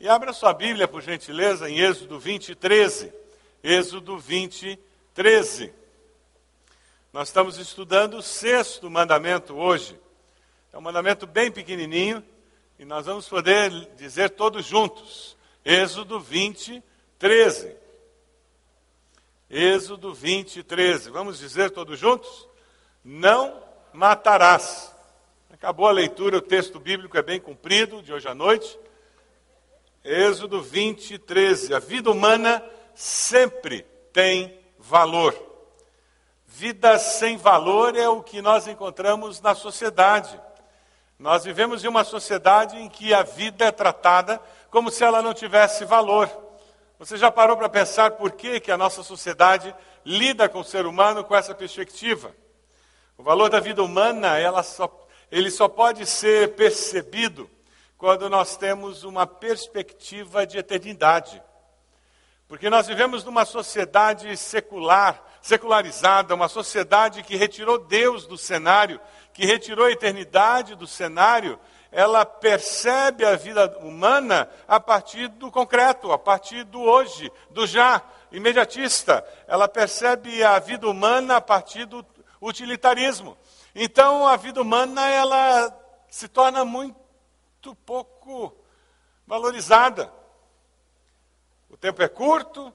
[0.00, 3.12] E abra sua Bíblia, por gentileza, em Êxodo 20, 13.
[3.64, 4.78] Êxodo 20,
[5.12, 5.74] 13.
[7.12, 9.98] Nós estamos estudando o sexto mandamento hoje.
[10.72, 12.22] É um mandamento bem pequenininho
[12.78, 15.36] e nós vamos poder dizer todos juntos.
[15.64, 16.80] Êxodo 20,
[17.18, 17.74] 13.
[19.50, 21.10] Êxodo 20, 13.
[21.10, 22.46] Vamos dizer todos juntos?
[23.04, 23.60] Não
[23.92, 24.94] matarás.
[25.50, 28.78] Acabou a leitura, o texto bíblico é bem cumprido de hoje à noite.
[30.04, 31.74] Êxodo 20, 13.
[31.74, 32.64] A vida humana
[32.94, 33.82] sempre
[34.12, 35.34] tem valor.
[36.46, 40.40] Vida sem valor é o que nós encontramos na sociedade.
[41.18, 44.40] Nós vivemos em uma sociedade em que a vida é tratada
[44.70, 46.30] como se ela não tivesse valor.
[46.98, 50.86] Você já parou para pensar por que, que a nossa sociedade lida com o ser
[50.86, 52.34] humano com essa perspectiva?
[53.16, 57.50] O valor da vida humana, ela só, ele só pode ser percebido
[57.98, 61.42] quando nós temos uma perspectiva de eternidade.
[62.46, 69.00] Porque nós vivemos numa sociedade secular, secularizada, uma sociedade que retirou Deus do cenário,
[69.34, 71.58] que retirou a eternidade do cenário,
[71.90, 78.00] ela percebe a vida humana a partir do concreto, a partir do hoje, do já,
[78.30, 79.26] imediatista.
[79.48, 82.06] Ela percebe a vida humana a partir do
[82.40, 83.36] utilitarismo.
[83.74, 85.76] Então a vida humana ela
[86.08, 87.07] se torna muito
[87.74, 88.56] pouco
[89.26, 90.12] valorizada.
[91.68, 92.72] O tempo é curto,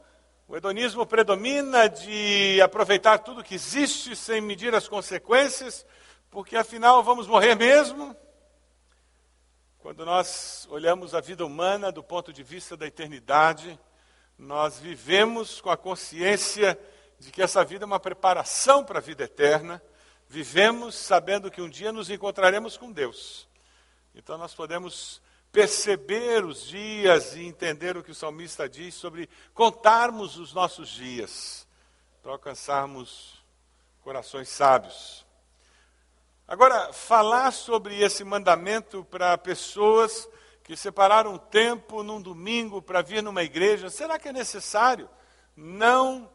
[0.48, 5.86] o hedonismo predomina de aproveitar tudo que existe sem medir as consequências,
[6.30, 8.16] porque afinal vamos morrer mesmo.
[9.80, 13.80] Quando nós olhamos a vida humana do ponto de vista da eternidade,
[14.38, 16.80] nós vivemos com a consciência
[17.20, 19.82] de que essa vida é uma preparação para a vida eterna.
[20.28, 23.48] Vivemos sabendo que um dia nos encontraremos com Deus.
[24.16, 30.38] Então nós podemos perceber os dias e entender o que o salmista diz sobre contarmos
[30.38, 31.68] os nossos dias
[32.22, 33.44] para alcançarmos
[34.02, 35.26] corações sábios.
[36.48, 40.28] Agora, falar sobre esse mandamento para pessoas
[40.64, 45.10] que separaram tempo num domingo para vir numa igreja, será que é necessário?
[45.56, 46.30] Não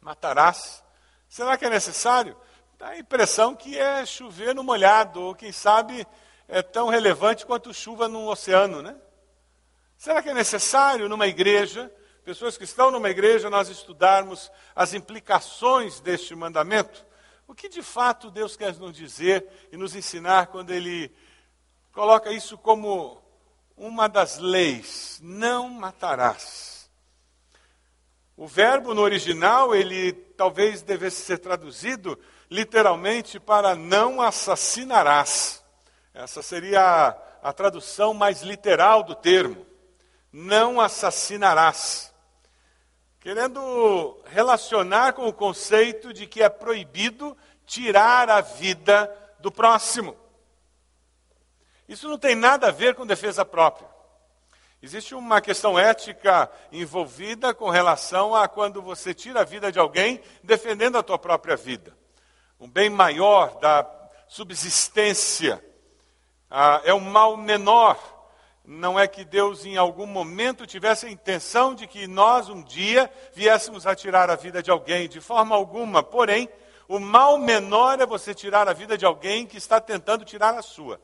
[0.00, 0.82] matarás.
[1.28, 2.36] Será que é necessário?
[2.78, 6.06] Dá a impressão que é chover no molhado, ou quem sabe
[6.48, 8.96] é tão relevante quanto chuva num oceano, né?
[9.96, 11.92] Será que é necessário numa igreja,
[12.24, 17.06] pessoas que estão numa igreja, nós estudarmos as implicações deste mandamento?
[17.46, 21.14] O que de fato Deus quer nos dizer e nos ensinar quando Ele
[21.92, 23.22] coloca isso como
[23.76, 26.90] uma das leis: não matarás.
[28.36, 32.18] O verbo no original, ele talvez devesse ser traduzido
[32.50, 35.61] literalmente para não assassinarás.
[36.14, 39.66] Essa seria a, a tradução mais literal do termo.
[40.30, 42.12] Não assassinarás.
[43.18, 50.16] Querendo relacionar com o conceito de que é proibido tirar a vida do próximo.
[51.88, 53.88] Isso não tem nada a ver com defesa própria.
[54.82, 60.20] Existe uma questão ética envolvida com relação a quando você tira a vida de alguém
[60.42, 61.96] defendendo a tua própria vida.
[62.58, 63.88] Um bem maior da
[64.26, 65.62] subsistência
[66.54, 67.98] ah, é um mal menor.
[68.62, 73.10] Não é que Deus em algum momento tivesse a intenção de que nós um dia
[73.32, 76.02] viéssemos a tirar a vida de alguém, de forma alguma.
[76.02, 76.46] Porém,
[76.86, 80.60] o mal menor é você tirar a vida de alguém que está tentando tirar a
[80.60, 81.00] sua.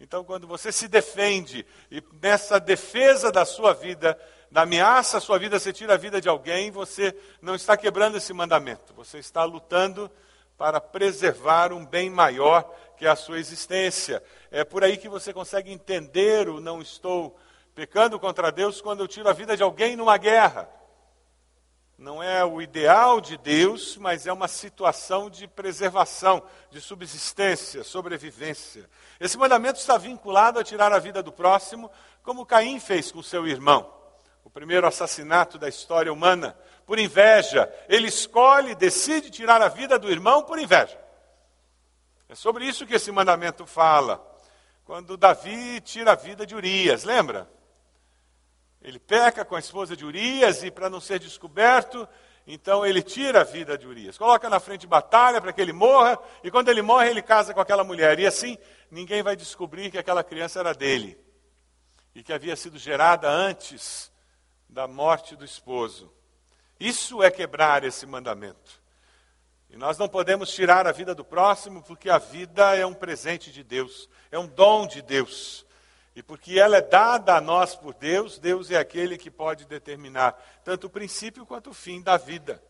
[0.00, 4.18] Então, quando você se defende e nessa defesa da sua vida,
[4.50, 8.16] da ameaça à sua vida, você tira a vida de alguém, você não está quebrando
[8.16, 8.92] esse mandamento.
[8.94, 10.10] Você está lutando
[10.56, 14.22] para preservar um bem maior que é a sua existência.
[14.50, 17.38] É por aí que você consegue entender o não estou
[17.74, 20.68] pecando contra Deus quando eu tiro a vida de alguém numa guerra.
[21.96, 28.88] Não é o ideal de Deus, mas é uma situação de preservação, de subsistência, sobrevivência.
[29.18, 31.90] Esse mandamento está vinculado a tirar a vida do próximo,
[32.22, 33.92] como Caim fez com seu irmão.
[34.44, 36.56] O primeiro assassinato da história humana,
[36.86, 37.72] por inveja.
[37.88, 40.98] Ele escolhe, decide tirar a vida do irmão por inveja.
[42.28, 44.24] É sobre isso que esse mandamento fala.
[44.84, 47.50] Quando Davi tira a vida de Urias, lembra?
[48.82, 52.08] Ele peca com a esposa de Urias e, para não ser descoberto,
[52.46, 54.16] então ele tira a vida de Urias.
[54.16, 57.52] Coloca na frente de batalha para que ele morra, e quando ele morre, ele casa
[57.52, 58.18] com aquela mulher.
[58.18, 58.56] E assim,
[58.90, 61.18] ninguém vai descobrir que aquela criança era dele
[62.14, 64.12] e que havia sido gerada antes
[64.68, 66.12] da morte do esposo.
[66.78, 68.82] Isso é quebrar esse mandamento.
[69.70, 73.52] E nós não podemos tirar a vida do próximo, porque a vida é um presente
[73.52, 75.66] de Deus, é um dom de Deus.
[76.16, 80.32] E porque ela é dada a nós por Deus, Deus é aquele que pode determinar
[80.64, 82.62] tanto o princípio quanto o fim da vida.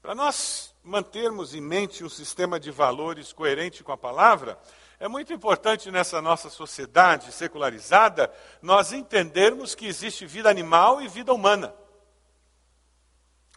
[0.00, 4.58] Para nós mantermos em mente um sistema de valores coerente com a palavra,
[5.00, 8.32] é muito importante nessa nossa sociedade secularizada
[8.62, 11.74] nós entendermos que existe vida animal e vida humana.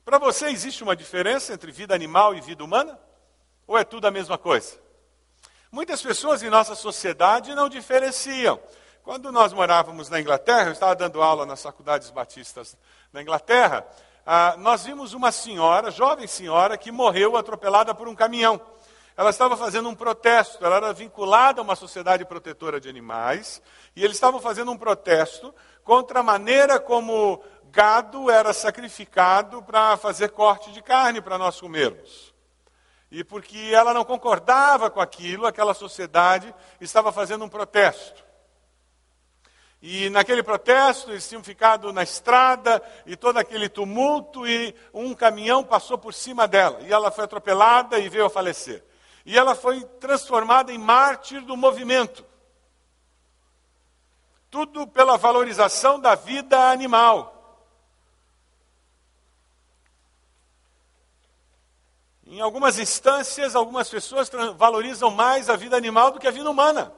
[0.03, 2.99] Para você, existe uma diferença entre vida animal e vida humana?
[3.67, 4.79] Ou é tudo a mesma coisa?
[5.71, 8.59] Muitas pessoas em nossa sociedade não diferenciam.
[9.03, 12.75] Quando nós morávamos na Inglaterra, eu estava dando aula nas faculdades batistas
[13.13, 13.85] na Inglaterra,
[14.25, 18.59] ah, nós vimos uma senhora, jovem senhora, que morreu atropelada por um caminhão.
[19.15, 23.61] Ela estava fazendo um protesto, ela era vinculada a uma sociedade protetora de animais,
[23.95, 25.53] e eles estavam fazendo um protesto
[25.83, 32.33] contra a maneira como gado era sacrificado para fazer corte de carne para nós comermos.
[33.09, 38.23] E porque ela não concordava com aquilo, aquela sociedade estava fazendo um protesto.
[39.81, 45.63] E naquele protesto eles tinham ficado na estrada e todo aquele tumulto e um caminhão
[45.63, 46.79] passou por cima dela.
[46.81, 48.83] E ela foi atropelada e veio a falecer.
[49.25, 52.23] E ela foi transformada em mártir do movimento.
[54.51, 57.30] Tudo pela valorização da vida animal.
[62.31, 66.93] Em algumas instâncias, algumas pessoas valorizam mais a vida animal do que a vida humana.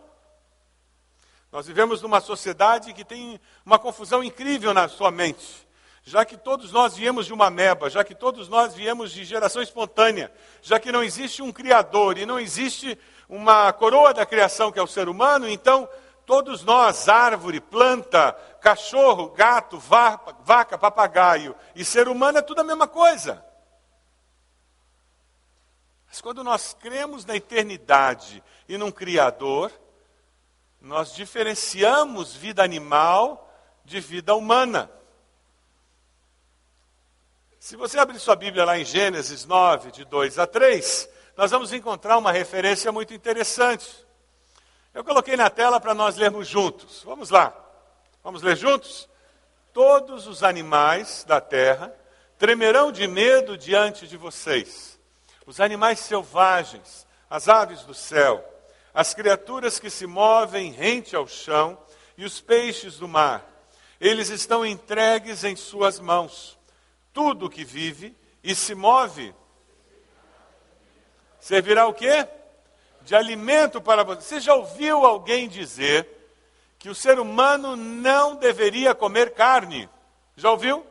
[1.52, 5.68] Nós vivemos numa sociedade que tem uma confusão incrível na sua mente.
[6.04, 9.64] Já que todos nós viemos de uma meba, já que todos nós viemos de geração
[9.64, 10.32] espontânea,
[10.62, 12.96] já que não existe um criador e não existe
[13.28, 15.90] uma coroa da criação que é o ser humano, então
[16.28, 22.88] todos nós, árvore, planta, cachorro, gato, vaca, papagaio e ser humano é tudo a mesma
[22.88, 23.44] coisa.
[26.14, 29.72] Mas quando nós cremos na eternidade e num Criador,
[30.80, 33.52] nós diferenciamos vida animal
[33.84, 34.92] de vida humana.
[37.60, 41.74] Se você abrir sua Bíblia lá em Gênesis 9, de 2 a 3, nós vamos
[41.74, 44.06] encontrar uma referência muito interessante.
[44.94, 47.02] Eu coloquei na tela para nós lermos juntos.
[47.02, 47.52] Vamos lá.
[48.24, 49.10] Vamos ler juntos?
[49.74, 51.92] Todos os animais da terra
[52.38, 54.93] tremerão de medo diante de vocês
[55.46, 58.44] os animais selvagens, as aves do céu,
[58.94, 61.78] as criaturas que se movem rente ao chão
[62.18, 63.46] e os peixes do mar.
[64.00, 66.58] Eles estão entregues em suas mãos.
[67.12, 69.34] Tudo que vive e se move
[71.40, 72.28] servirá o quê?
[73.02, 74.22] De alimento para você.
[74.22, 76.08] Você já ouviu alguém dizer
[76.80, 79.90] que o ser humano não deveria comer carne?
[80.36, 80.86] Já ouviu?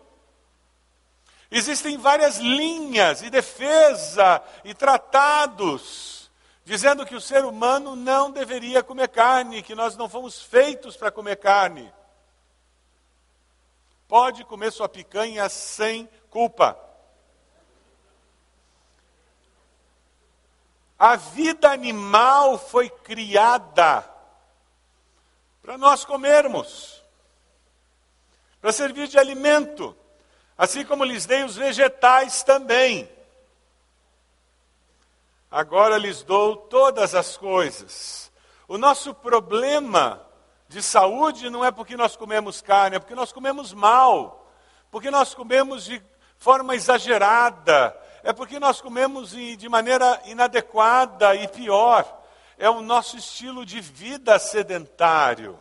[1.53, 6.13] Existem várias linhas e defesa e tratados
[6.65, 11.11] dizendo que o ser humano não deveria comer carne, que nós não fomos feitos para
[11.11, 11.93] comer carne.
[14.07, 16.79] Pode comer sua picanha sem culpa.
[20.99, 24.09] A vida animal foi criada
[25.61, 27.03] para nós comermos,
[28.61, 29.97] para servir de alimento.
[30.57, 33.09] Assim como lhes dei os vegetais também.
[35.51, 38.33] Agora lhes dou todas as coisas.
[38.67, 40.25] O nosso problema
[40.69, 44.51] de saúde não é porque nós comemos carne, é porque nós comemos mal.
[44.91, 46.03] Porque nós comemos de
[46.39, 47.95] forma exagerada.
[48.23, 52.07] É porque nós comemos de maneira inadequada e pior.
[52.57, 55.59] É o nosso estilo de vida sedentário.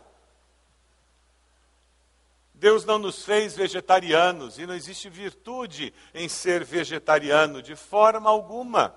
[2.62, 8.94] Deus não nos fez vegetarianos e não existe virtude em ser vegetariano de forma alguma.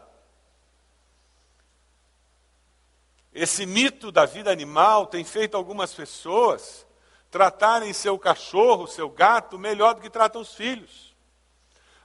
[3.34, 6.86] Esse mito da vida animal tem feito algumas pessoas
[7.32, 11.16] tratarem seu cachorro, seu gato, melhor do que tratam os filhos.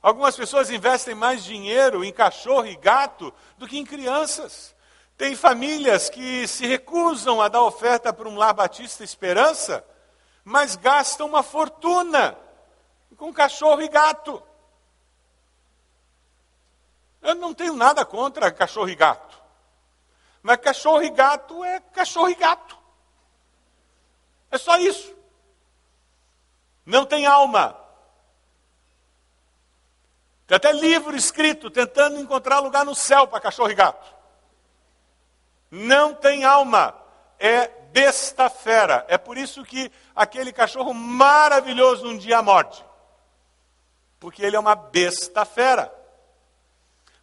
[0.01, 4.75] Algumas pessoas investem mais dinheiro em cachorro e gato do que em crianças.
[5.15, 9.85] Tem famílias que se recusam a dar oferta para um lar batista esperança
[10.51, 12.37] mas gastam uma fortuna
[13.17, 14.43] com cachorro e gato.
[17.23, 19.41] Eu não tenho nada contra cachorro e gato.
[20.43, 22.77] Mas cachorro e gato é cachorro e gato.
[24.51, 25.17] É só isso.
[26.85, 27.79] Não tem alma.
[30.49, 34.13] Tem até livro escrito tentando encontrar lugar no céu para cachorro e gato.
[35.71, 37.01] Não tem alma.
[37.39, 39.05] É besta fera.
[39.09, 42.85] É por isso que aquele cachorro maravilhoso um dia morde.
[44.19, 45.93] Porque ele é uma besta fera.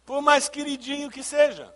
[0.04, 1.74] Por mais queridinho que seja.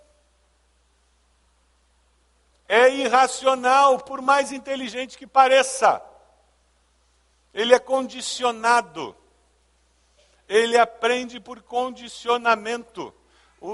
[2.68, 6.02] é irracional, por mais inteligente que pareça.
[7.52, 9.14] Ele é condicionado.
[10.48, 13.14] Ele aprende por condicionamento.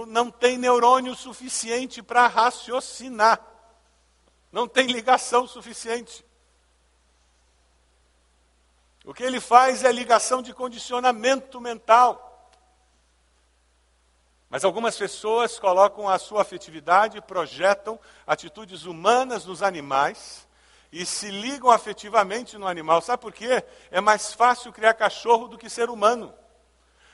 [0.08, 3.40] Não tem neurônio suficiente para raciocinar.
[4.50, 6.24] Não tem ligação suficiente.
[9.04, 12.50] O que ele faz é ligação de condicionamento mental.
[14.50, 20.48] Mas algumas pessoas colocam a sua afetividade, projetam atitudes humanas nos animais
[20.90, 23.02] e se ligam afetivamente no animal.
[23.02, 23.62] Sabe por quê?
[23.90, 26.34] É mais fácil criar cachorro do que ser humano.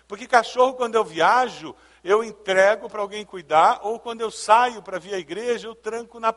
[0.06, 1.74] Porque cachorro, quando eu viajo,
[2.04, 6.20] eu entrego para alguém cuidar, ou quando eu saio para vir à igreja, eu tranco,
[6.20, 6.34] na,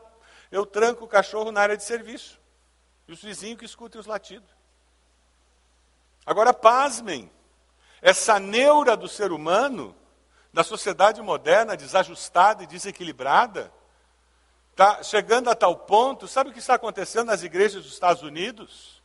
[0.50, 2.40] eu tranco o cachorro na área de serviço.
[3.06, 4.48] E os vizinhos que escutem os latidos.
[6.26, 7.30] Agora, pasmem,
[8.02, 9.96] essa neura do ser humano,
[10.52, 13.72] da sociedade moderna, desajustada e desequilibrada,
[14.70, 19.02] está chegando a tal ponto, sabe o que está acontecendo nas igrejas dos Estados Unidos?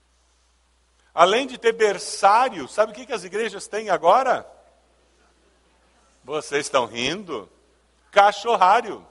[1.13, 4.45] Além de ter berçário, sabe o que, que as igrejas têm agora?
[6.23, 7.49] Vocês estão rindo?
[8.11, 9.05] Cachorrário.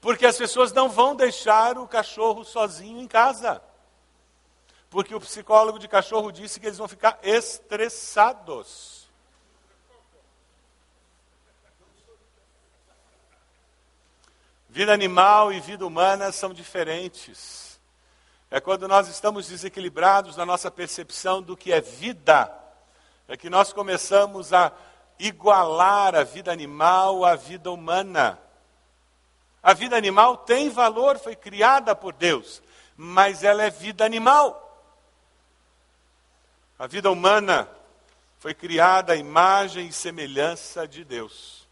[0.00, 3.62] Porque as pessoas não vão deixar o cachorro sozinho em casa.
[4.90, 8.98] Porque o psicólogo de cachorro disse que eles vão ficar estressados.
[14.68, 17.80] Vida animal e vida humana são diferentes.
[18.50, 22.50] É quando nós estamos desequilibrados na nossa percepção do que é vida,
[23.26, 24.72] é que nós começamos a
[25.18, 28.38] igualar a vida animal à vida humana.
[29.62, 32.62] A vida animal tem valor, foi criada por Deus,
[32.96, 34.64] mas ela é vida animal.
[36.78, 37.68] A vida humana
[38.38, 41.66] foi criada à imagem e semelhança de Deus.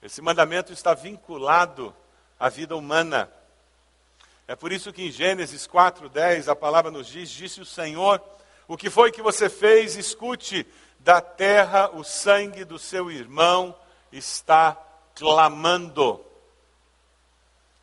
[0.00, 1.94] Esse mandamento está vinculado
[2.38, 3.28] à vida humana.
[4.46, 8.22] É por isso que em Gênesis 4:10 a palavra nos diz: Disse o Senhor,
[8.68, 9.96] o que foi que você fez?
[9.96, 10.64] Escute,
[11.00, 13.76] da terra o sangue do seu irmão
[14.12, 14.76] está
[15.14, 16.25] clamando.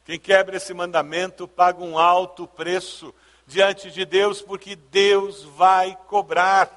[0.05, 3.13] Quem quebra esse mandamento paga um alto preço
[3.45, 6.69] diante de Deus, porque Deus vai cobrar.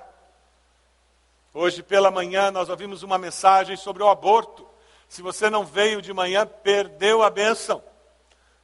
[1.53, 4.67] Hoje pela manhã nós ouvimos uma mensagem sobre o aborto.
[5.09, 7.83] Se você não veio de manhã, perdeu a bênção.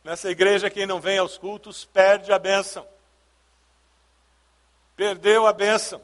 [0.04, 2.87] Nessa igreja, quem não vem aos cultos perde a bênção.
[4.97, 6.02] Perdeu a bênção.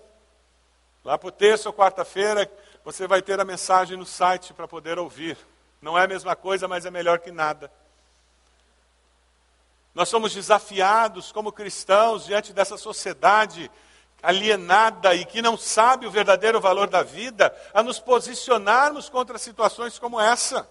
[1.04, 2.50] Lá o terça ou quarta-feira,
[2.84, 5.36] você vai ter a mensagem no site para poder ouvir.
[5.80, 7.70] Não é a mesma coisa, mas é melhor que nada.
[9.98, 13.68] Nós somos desafiados como cristãos diante dessa sociedade
[14.22, 19.98] alienada e que não sabe o verdadeiro valor da vida, a nos posicionarmos contra situações
[19.98, 20.70] como essa.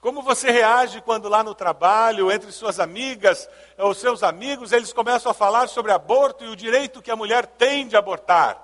[0.00, 3.48] Como você reage quando lá no trabalho, entre suas amigas
[3.78, 7.46] ou seus amigos, eles começam a falar sobre aborto e o direito que a mulher
[7.46, 8.60] tem de abortar?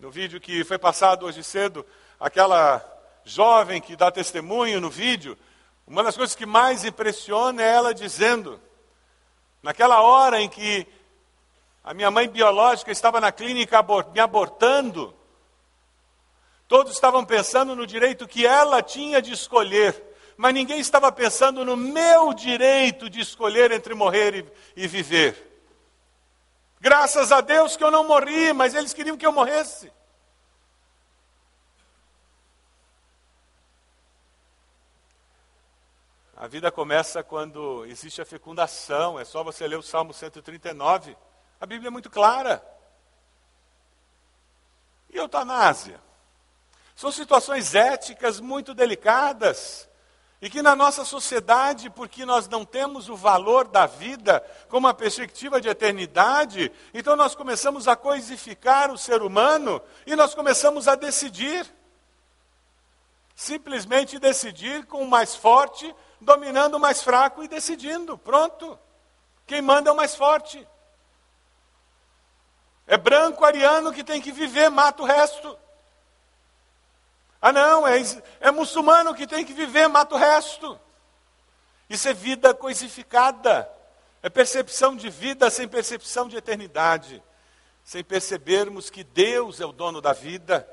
[0.00, 1.84] No vídeo que foi passado hoje cedo,
[2.18, 2.93] aquela
[3.24, 5.36] jovem que dá testemunho no vídeo,
[5.86, 8.60] uma das coisas que mais impressiona é ela dizendo:
[9.62, 10.86] naquela hora em que
[11.82, 15.14] a minha mãe biológica estava na clínica me abortando,
[16.66, 20.02] todos estavam pensando no direito que ela tinha de escolher,
[20.36, 24.34] mas ninguém estava pensando no meu direito de escolher entre morrer
[24.76, 25.52] e, e viver.
[26.80, 29.90] Graças a Deus que eu não morri, mas eles queriam que eu morresse.
[36.44, 41.16] A vida começa quando existe a fecundação, é só você ler o Salmo 139.
[41.58, 42.62] A Bíblia é muito clara.
[45.08, 45.98] E eutanásia?
[46.94, 49.88] São situações éticas muito delicadas.
[50.38, 54.92] E que na nossa sociedade, porque nós não temos o valor da vida como uma
[54.92, 60.94] perspectiva de eternidade, então nós começamos a coisificar o ser humano e nós começamos a
[60.94, 61.66] decidir.
[63.34, 65.92] Simplesmente decidir com o mais forte
[66.24, 68.18] dominando o mais fraco e decidindo.
[68.18, 68.78] Pronto.
[69.46, 70.66] Quem manda é o mais forte.
[72.86, 75.58] É branco ariano que tem que viver, mata o resto.
[77.40, 78.00] Ah, não, é,
[78.40, 80.78] é muçulmano que tem que viver, mata o resto.
[81.88, 83.70] Isso é vida coisificada.
[84.22, 87.22] É percepção de vida sem percepção de eternidade.
[87.84, 90.66] Sem percebermos que Deus é o dono da vida.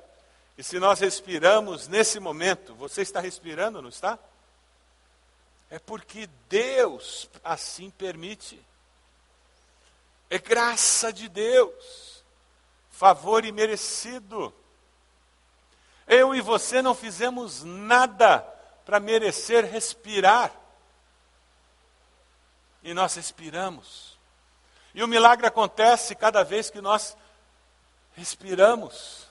[0.58, 4.18] E se nós respiramos nesse momento, você está respirando, não está?
[5.72, 8.62] É porque Deus assim permite.
[10.30, 12.24] É graça de Deus,
[12.92, 14.54] favor imerecido.
[16.06, 18.40] Eu e você não fizemos nada
[18.86, 20.52] para merecer respirar.
[22.84, 24.20] E nós respiramos.
[24.94, 27.16] E o milagre acontece cada vez que nós
[28.14, 29.26] respiramos.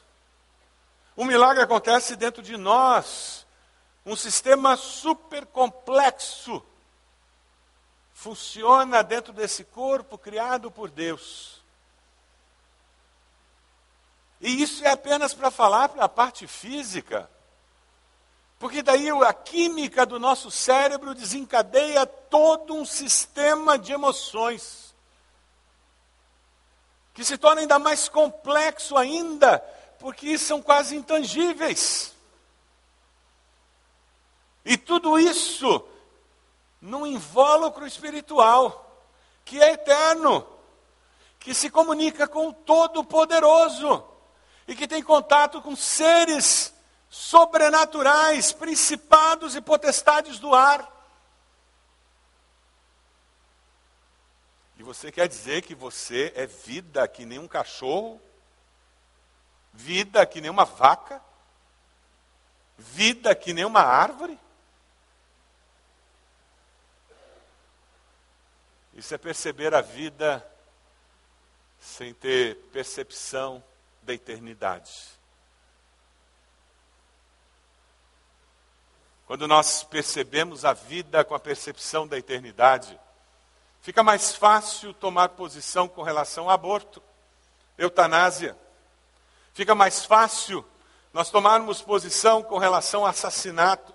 [1.14, 3.46] O milagre acontece dentro de nós.
[4.04, 6.64] Um sistema super complexo
[8.14, 11.60] funciona dentro desse corpo criado por Deus.
[14.40, 17.30] E isso é apenas para falar para a parte física.
[18.58, 24.94] Porque daí a química do nosso cérebro desencadeia todo um sistema de emoções.
[27.14, 29.58] Que se torna ainda mais complexo ainda,
[29.98, 32.14] porque são quase intangíveis.
[34.64, 35.86] E tudo isso
[36.80, 39.04] num invólucro espiritual,
[39.44, 40.46] que é eterno,
[41.38, 44.04] que se comunica com o Todo-Poderoso
[44.66, 46.72] e que tem contato com seres
[47.08, 50.88] sobrenaturais, principados e potestades do ar.
[54.78, 58.20] E você quer dizer que você é vida que nem um cachorro?
[59.72, 61.20] Vida que nem uma vaca?
[62.78, 64.38] Vida que nem uma árvore?
[69.00, 70.46] Isso é perceber a vida
[71.80, 73.64] sem ter percepção
[74.02, 74.92] da eternidade.
[79.26, 83.00] Quando nós percebemos a vida com a percepção da eternidade,
[83.80, 87.02] fica mais fácil tomar posição com relação ao aborto,
[87.78, 88.54] eutanásia.
[89.54, 90.62] Fica mais fácil
[91.10, 93.94] nós tomarmos posição com relação ao assassinato.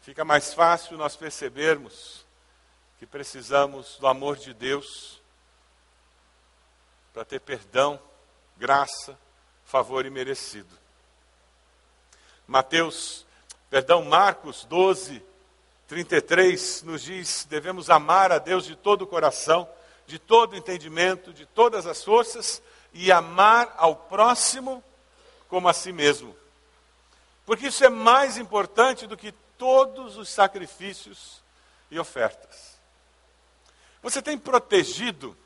[0.00, 2.17] Fica mais fácil nós percebermos
[2.98, 5.20] que precisamos do amor de Deus
[7.12, 8.00] para ter perdão,
[8.56, 9.18] graça,
[9.64, 10.76] favor e merecido.
[12.46, 13.26] Mateus,
[13.70, 15.22] perdão, Marcos 12,
[15.86, 19.68] 33 nos diz: devemos amar a Deus de todo o coração,
[20.06, 24.82] de todo o entendimento, de todas as forças e amar ao próximo
[25.48, 26.36] como a si mesmo.
[27.44, 31.42] Porque isso é mais importante do que todos os sacrifícios
[31.90, 32.77] e ofertas.
[34.08, 35.36] Você tem protegido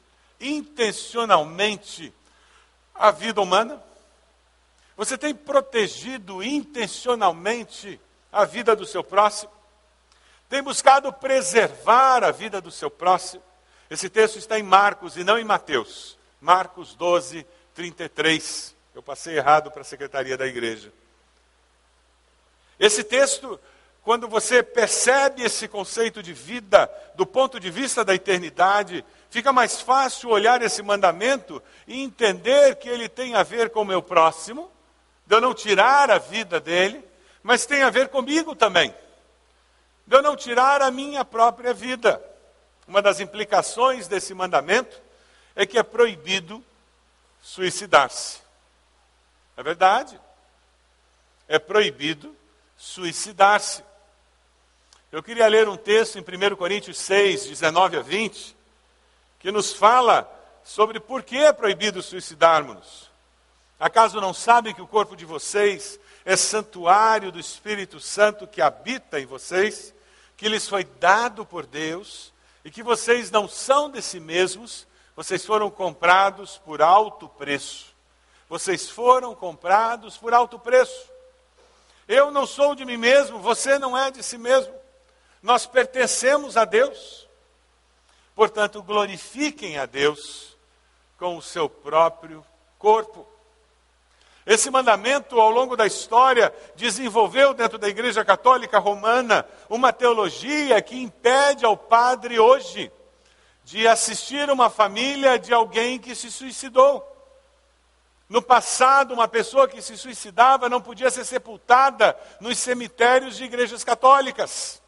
[0.40, 2.14] intencionalmente
[2.94, 3.82] a vida humana?
[4.96, 9.50] Você tem protegido intencionalmente a vida do seu próximo?
[10.48, 13.42] Tem buscado preservar a vida do seu próximo?
[13.90, 16.16] Esse texto está em Marcos e não em Mateus.
[16.40, 17.44] Marcos 12,
[17.74, 18.76] 33.
[18.94, 20.92] Eu passei errado para a secretaria da igreja.
[22.78, 23.58] Esse texto
[24.02, 29.80] quando você percebe esse conceito de vida do ponto de vista da eternidade, fica mais
[29.80, 34.70] fácil olhar esse mandamento e entender que ele tem a ver com o meu próximo,
[35.24, 37.04] de eu não tirar a vida dele,
[37.42, 38.92] mas tem a ver comigo também,
[40.04, 42.20] de eu não tirar a minha própria vida.
[42.88, 45.00] Uma das implicações desse mandamento
[45.54, 46.62] é que é proibido
[47.40, 48.40] suicidar-se.
[49.56, 50.18] É verdade?
[51.46, 52.34] É proibido
[52.76, 53.84] suicidar-se.
[55.12, 58.56] Eu queria ler um texto em 1 Coríntios 6, 19 a 20,
[59.38, 60.26] que nos fala
[60.64, 63.10] sobre por que é proibido suicidarmos.
[63.78, 69.20] Acaso não sabem que o corpo de vocês é santuário do Espírito Santo que habita
[69.20, 69.94] em vocês,
[70.34, 72.32] que lhes foi dado por Deus,
[72.64, 77.94] e que vocês não são de si mesmos, vocês foram comprados por alto preço.
[78.48, 81.10] Vocês foram comprados por alto preço.
[82.08, 84.80] Eu não sou de mim mesmo, você não é de si mesmo.
[85.42, 87.28] Nós pertencemos a Deus.
[88.34, 90.56] Portanto, glorifiquem a Deus
[91.18, 92.44] com o seu próprio
[92.78, 93.26] corpo.
[94.44, 101.00] Esse mandamento, ao longo da história, desenvolveu dentro da Igreja Católica Romana uma teologia que
[101.00, 102.90] impede ao padre hoje
[103.64, 107.08] de assistir uma família de alguém que se suicidou.
[108.28, 113.84] No passado, uma pessoa que se suicidava não podia ser sepultada nos cemitérios de igrejas
[113.84, 114.81] católicas.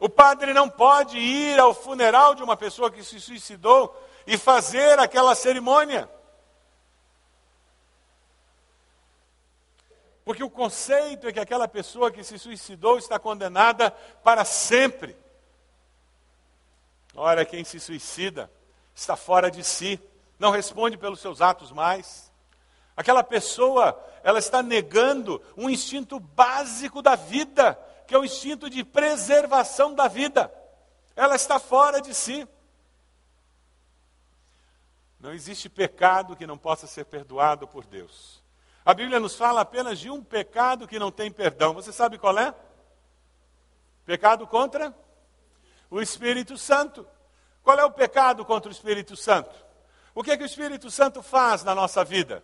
[0.00, 3.94] O padre não pode ir ao funeral de uma pessoa que se suicidou
[4.26, 6.08] e fazer aquela cerimônia.
[10.24, 13.90] Porque o conceito é que aquela pessoa que se suicidou está condenada
[14.24, 15.14] para sempre.
[17.14, 18.50] Ora, quem se suicida
[18.94, 20.00] está fora de si,
[20.38, 22.32] não responde pelos seus atos mais.
[22.96, 27.78] Aquela pessoa, ela está negando um instinto básico da vida,
[28.10, 30.52] que é o instinto de preservação da vida.
[31.14, 32.44] Ela está fora de si.
[35.20, 38.42] Não existe pecado que não possa ser perdoado por Deus.
[38.84, 41.72] A Bíblia nos fala apenas de um pecado que não tem perdão.
[41.72, 42.52] Você sabe qual é?
[44.04, 44.92] Pecado contra
[45.88, 47.06] o Espírito Santo.
[47.62, 49.54] Qual é o pecado contra o Espírito Santo?
[50.16, 52.42] O que é que o Espírito Santo faz na nossa vida?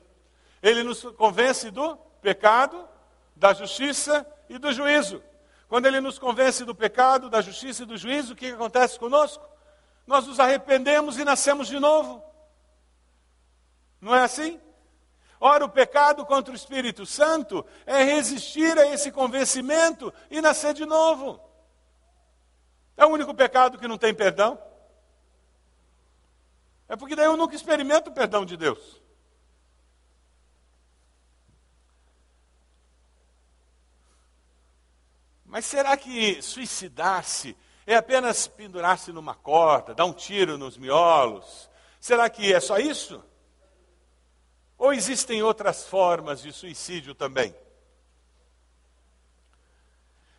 [0.62, 2.88] Ele nos convence do pecado,
[3.34, 5.20] da justiça e do juízo.
[5.68, 9.44] Quando ele nos convence do pecado, da justiça e do juízo, o que acontece conosco?
[10.06, 12.22] Nós nos arrependemos e nascemos de novo.
[14.00, 14.60] Não é assim?
[15.40, 20.86] Ora, o pecado contra o Espírito Santo é resistir a esse convencimento e nascer de
[20.86, 21.40] novo.
[22.96, 24.58] É o único pecado que não tem perdão.
[26.88, 29.02] É porque daí eu nunca experimento o perdão de Deus.
[35.56, 41.70] Mas será que suicidar-se é apenas pendurar-se numa corda, dar um tiro nos miolos?
[41.98, 43.24] Será que é só isso?
[44.76, 47.56] Ou existem outras formas de suicídio também?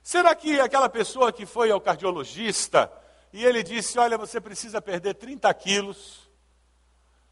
[0.03, 2.93] Será que aquela pessoa que foi ao cardiologista
[3.33, 6.29] e ele disse: Olha, você precisa perder 30 quilos,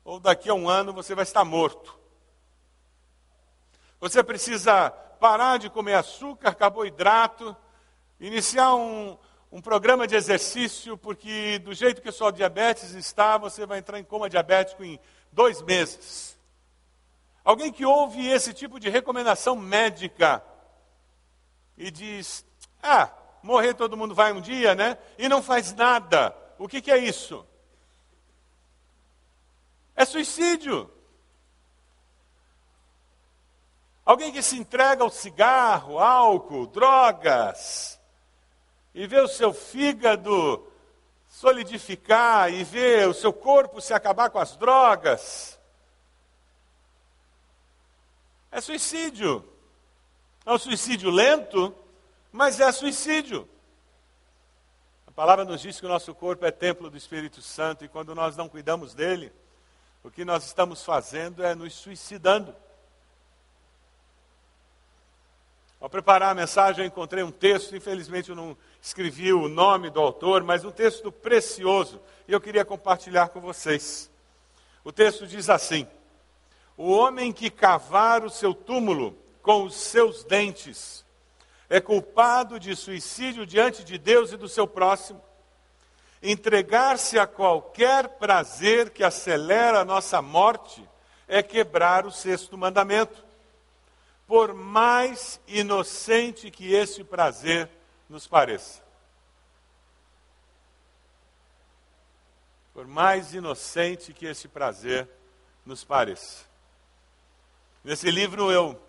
[0.04, 1.96] ou daqui a um ano você vai estar morto.
[4.00, 7.56] Você precisa parar de comer açúcar, carboidrato,
[8.20, 9.18] iniciar um,
[9.52, 14.04] um programa de exercício, porque do jeito que sua diabetes está, você vai entrar em
[14.04, 15.00] coma diabético em
[15.32, 16.38] dois meses.
[17.44, 20.44] Alguém que ouve esse tipo de recomendação médica
[21.78, 22.46] e diz:
[22.82, 23.12] Ah,
[23.44, 24.98] morrer todo mundo vai um dia, né?
[25.18, 26.36] E não faz nada.
[26.58, 27.46] O que, que é isso?
[29.96, 30.92] É suicídio.
[34.04, 37.95] Alguém que se entrega ao cigarro, álcool, drogas,
[38.96, 40.66] e vê o seu fígado
[41.30, 45.60] solidificar, e vê o seu corpo se acabar com as drogas,
[48.56, 49.44] é suicídio.
[50.46, 51.76] É um suicídio lento,
[52.32, 53.50] mas é suicídio.
[55.06, 58.16] A palavra nos diz que o nosso corpo é templo do Espírito Santo e quando
[58.16, 59.34] nós não cuidamos dele,
[60.06, 62.56] o que nós estamos fazendo é nos suicidando.
[65.86, 70.02] Ao preparar a mensagem, eu encontrei um texto, infelizmente eu não escrevi o nome do
[70.02, 74.10] autor, mas um texto precioso, e eu queria compartilhar com vocês.
[74.84, 75.88] O texto diz assim:
[76.76, 81.06] O homem que cavar o seu túmulo com os seus dentes
[81.70, 85.22] é culpado de suicídio diante de Deus e do seu próximo.
[86.20, 90.84] Entregar-se a qualquer prazer que acelera a nossa morte
[91.28, 93.25] é quebrar o sexto mandamento
[94.28, 97.70] por mais inocente que esse prazer
[98.10, 98.84] nos pareça.
[102.74, 105.08] Por mais inocente que esse prazer
[105.66, 106.44] nos pareça.
[107.84, 108.82] Nesse livro eu,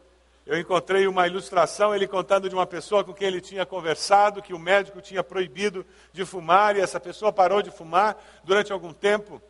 [0.47, 4.55] eu encontrei uma ilustração, ele contando de uma pessoa com quem ele tinha conversado, que
[4.55, 9.41] o médico tinha proibido de fumar, e essa pessoa parou de fumar durante algum tempo.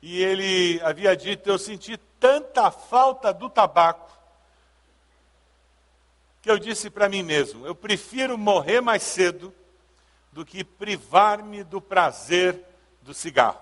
[0.00, 4.21] E ele havia dito: Eu senti tanta falta do tabaco
[6.42, 9.54] que eu disse para mim mesmo: eu prefiro morrer mais cedo
[10.32, 12.58] do que privar-me do prazer
[13.00, 13.60] do cigarro.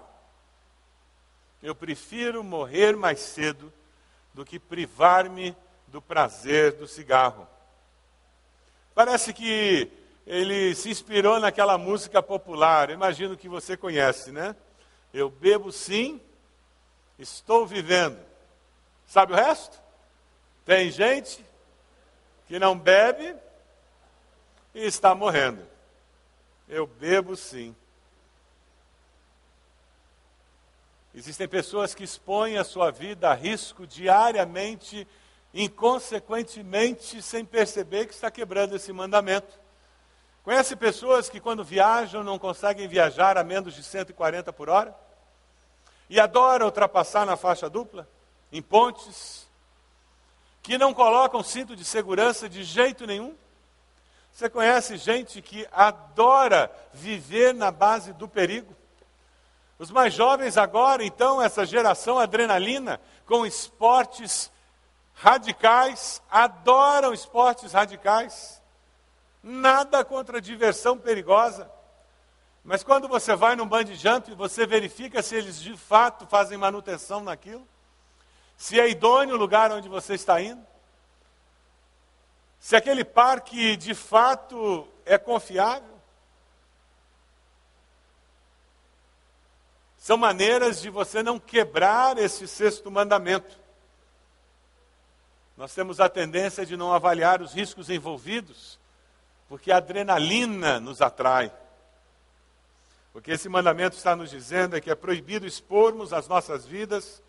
[1.63, 3.71] Eu prefiro morrer mais cedo
[4.33, 5.55] do que privar-me
[5.89, 7.47] do prazer do cigarro.
[8.95, 9.91] Parece que
[10.27, 14.57] ele se inspirou naquela música popular, imagino que você conhece, né?
[15.13, 16.21] Eu bebo sim,
[17.19, 18.19] estou vivendo.
[19.07, 19.79] Sabe o resto?
[20.65, 21.45] Tem gente
[22.51, 23.37] que não bebe
[24.75, 25.63] e está morrendo.
[26.69, 27.77] Eu bebo sim.
[31.15, 35.07] Existem pessoas que expõem a sua vida a risco diariamente,
[35.55, 39.57] inconsequentemente, sem perceber que está quebrando esse mandamento.
[40.43, 44.93] Conhece pessoas que, quando viajam, não conseguem viajar a menos de 140 por hora?
[46.09, 48.09] E adoram ultrapassar na faixa dupla,
[48.51, 49.49] em pontes,
[50.63, 53.35] que não colocam cinto de segurança de jeito nenhum.
[54.33, 58.75] Você conhece gente que adora viver na base do perigo?
[59.79, 64.51] Os mais jovens agora, então, essa geração adrenalina, com esportes
[65.15, 68.61] radicais, adoram esportes radicais.
[69.43, 71.71] Nada contra a diversão perigosa.
[72.63, 77.23] Mas quando você vai num band jump, você verifica se eles de fato fazem manutenção
[77.23, 77.67] naquilo
[78.61, 80.63] se é idôneo o lugar onde você está indo,
[82.59, 85.99] se aquele parque de fato é confiável.
[89.97, 93.59] São maneiras de você não quebrar esse sexto mandamento.
[95.57, 98.79] nós temos a tendência de não avaliar os riscos envolvidos,
[99.49, 101.51] porque a adrenalina nos atrai.
[103.15, 107.23] O que esse mandamento está nos dizendo é que é proibido expormos as nossas vidas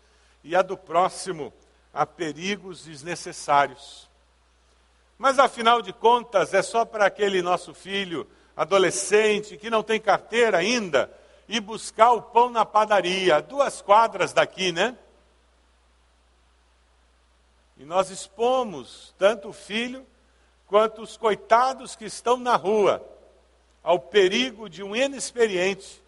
[0.44, 1.52] e a do próximo
[1.92, 4.08] a perigos desnecessários.
[5.18, 8.26] Mas afinal de contas, é só para aquele nosso filho
[8.56, 11.10] adolescente que não tem carteira ainda
[11.48, 14.96] ir buscar o pão na padaria, duas quadras daqui, né?
[17.76, 20.06] E nós expomos tanto o filho
[20.66, 23.06] quanto os coitados que estão na rua
[23.82, 26.02] ao perigo de um inexperiente,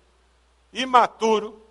[0.73, 1.64] imaturo,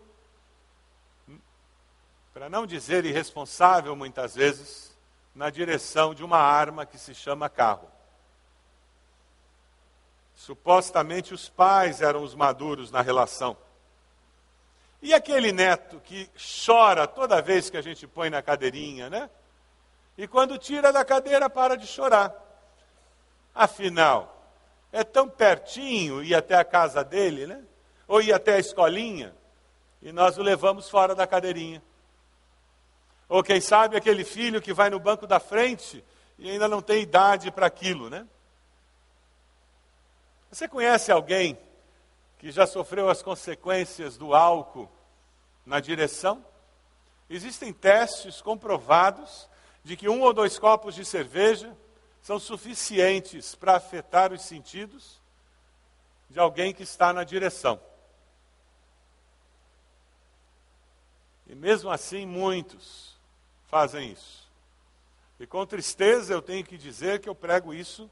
[2.34, 4.92] para não dizer irresponsável muitas vezes,
[5.36, 7.88] na direção de uma arma que se chama carro.
[10.36, 13.56] Supostamente os pais eram os maduros na relação.
[15.02, 16.30] E aquele neto que
[16.66, 19.30] chora toda vez que a gente põe na cadeirinha, né?
[20.18, 22.34] E quando tira da cadeira, para de chorar.
[23.54, 24.44] Afinal,
[24.92, 27.62] é tão pertinho ir até a casa dele, né?
[28.08, 29.36] Ou ir até a escolinha,
[30.02, 31.82] e nós o levamos fora da cadeirinha.
[33.34, 36.06] Ou quem sabe aquele filho que vai no banco da frente
[36.38, 38.28] e ainda não tem idade para aquilo, né?
[40.52, 41.58] Você conhece alguém
[42.38, 44.88] que já sofreu as consequências do álcool
[45.66, 46.46] na direção?
[47.28, 49.50] Existem testes comprovados
[49.84, 51.76] de que um ou dois copos de cerveja
[52.22, 55.20] são suficientes para afetar os sentidos
[56.30, 57.82] de alguém que está na direção.
[61.48, 63.13] E mesmo assim, muitos
[63.74, 64.48] fazem isso.
[65.40, 68.08] E com tristeza eu tenho que dizer que eu prego isso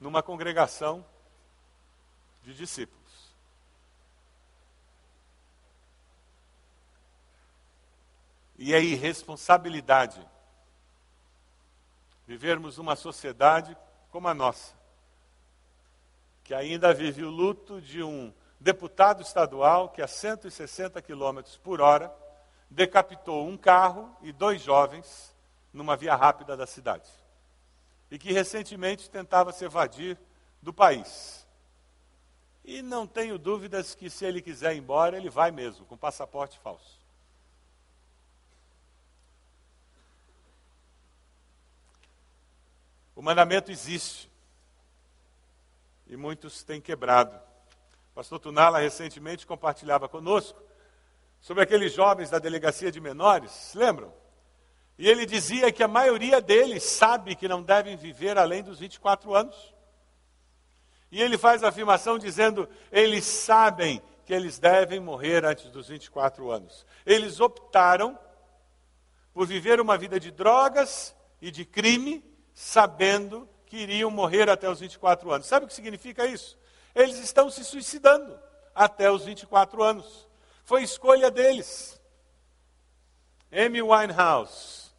[0.00, 1.06] numa congregação
[2.42, 3.32] de discípulos.
[8.58, 10.20] E é irresponsabilidade
[12.26, 13.78] vivermos numa sociedade
[14.10, 14.74] como a nossa,
[16.42, 22.12] que ainda vive o luto de um deputado estadual que a 160 km por hora
[22.70, 25.34] decapitou um carro e dois jovens
[25.72, 27.10] numa via rápida da cidade.
[28.10, 30.18] E que recentemente tentava se evadir
[30.62, 31.46] do país.
[32.64, 36.58] E não tenho dúvidas que se ele quiser ir embora, ele vai mesmo, com passaporte
[36.58, 36.98] falso.
[43.16, 44.30] O mandamento existe.
[46.06, 47.34] E muitos têm quebrado.
[48.12, 50.67] O pastor Tunala recentemente compartilhava conosco
[51.40, 54.12] sobre aqueles jovens da delegacia de menores, lembram?
[54.98, 59.34] E ele dizia que a maioria deles sabe que não devem viver além dos 24
[59.34, 59.74] anos.
[61.10, 66.50] E ele faz a afirmação dizendo: eles sabem que eles devem morrer antes dos 24
[66.50, 66.84] anos.
[67.06, 68.18] Eles optaram
[69.32, 72.22] por viver uma vida de drogas e de crime
[72.52, 75.46] sabendo que iriam morrer até os 24 anos.
[75.46, 76.58] Sabe o que significa isso?
[76.94, 78.38] Eles estão se suicidando
[78.74, 80.27] até os 24 anos.
[80.68, 81.98] Foi escolha deles.
[83.50, 84.90] Amy Winehouse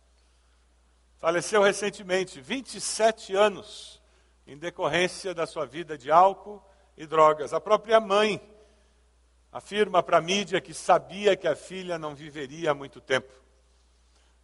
[1.20, 4.02] faleceu recentemente, 27 anos,
[4.48, 6.60] em decorrência da sua vida de álcool
[6.98, 7.54] e drogas.
[7.54, 8.42] A própria mãe
[9.52, 13.32] afirma para a mídia que sabia que a filha não viveria muito tempo.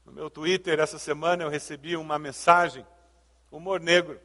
[0.06, 2.86] No meu Twitter, essa semana, eu recebi uma mensagem
[3.50, 4.22] humor negro,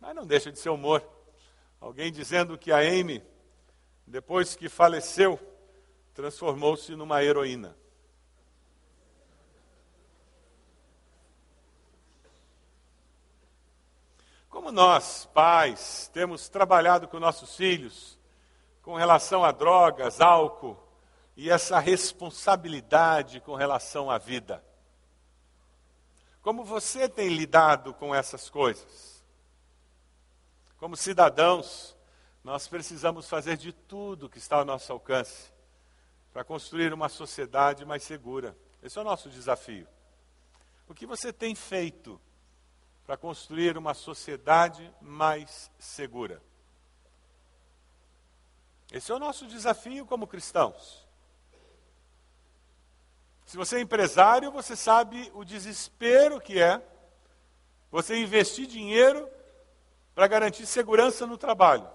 [0.00, 1.00] mas não deixa de ser humor.
[1.80, 3.22] Alguém dizendo que a Amy,
[4.04, 5.38] depois que faleceu,
[6.20, 7.74] transformou-se numa heroína.
[14.50, 18.18] Como nós, pais, temos trabalhado com nossos filhos
[18.82, 20.76] com relação a drogas, álcool
[21.36, 24.62] e essa responsabilidade com relação à vida.
[26.42, 29.24] Como você tem lidado com essas coisas?
[30.76, 31.96] Como cidadãos,
[32.44, 35.59] nós precisamos fazer de tudo que está ao nosso alcance
[36.32, 38.56] para construir uma sociedade mais segura.
[38.82, 39.86] Esse é o nosso desafio.
[40.88, 42.20] O que você tem feito
[43.04, 46.42] para construir uma sociedade mais segura?
[48.92, 51.06] Esse é o nosso desafio como cristãos.
[53.46, 56.80] Se você é empresário, você sabe o desespero que é
[57.90, 59.28] você investir dinheiro
[60.14, 61.88] para garantir segurança no trabalho.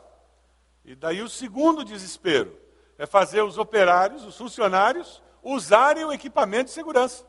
[0.83, 2.64] E daí o segundo desespero
[2.97, 7.25] é fazer os operários, os funcionários, usarem o equipamento de segurança.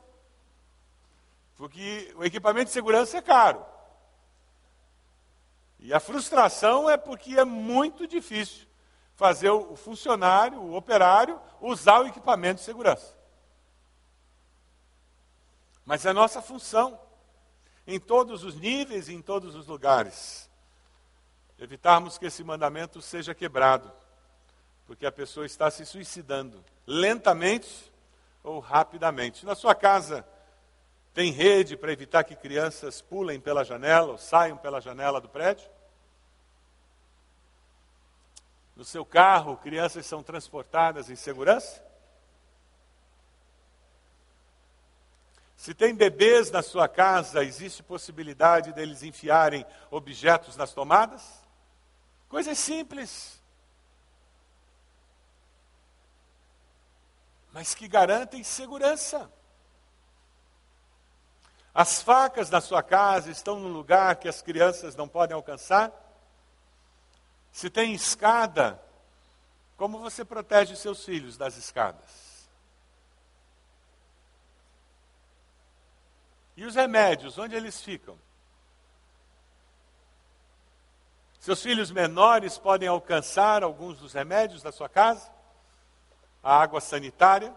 [1.56, 3.64] Porque o equipamento de segurança é caro.
[5.78, 8.66] E a frustração é porque é muito difícil
[9.14, 13.16] fazer o funcionário, o operário, usar o equipamento de segurança.
[15.84, 17.00] Mas é nossa função
[17.86, 20.50] em todos os níveis e em todos os lugares.
[21.58, 23.90] Evitarmos que esse mandamento seja quebrado,
[24.86, 27.92] porque a pessoa está se suicidando, lentamente
[28.42, 29.44] ou rapidamente.
[29.44, 30.26] Na sua casa,
[31.12, 35.68] tem rede para evitar que crianças pulem pela janela ou saiam pela janela do prédio?
[38.76, 41.82] No seu carro, crianças são transportadas em segurança?
[45.56, 51.42] Se tem bebês na sua casa, existe possibilidade deles enfiarem objetos nas tomadas?
[52.28, 53.35] Coisas simples.
[57.56, 59.32] Mas que garantem segurança.
[61.72, 65.90] As facas na sua casa estão no lugar que as crianças não podem alcançar?
[67.50, 68.78] Se tem escada,
[69.74, 72.46] como você protege seus filhos das escadas?
[76.58, 78.18] E os remédios, onde eles ficam?
[81.40, 85.35] Seus filhos menores podem alcançar alguns dos remédios da sua casa?
[86.46, 87.52] A água sanitária?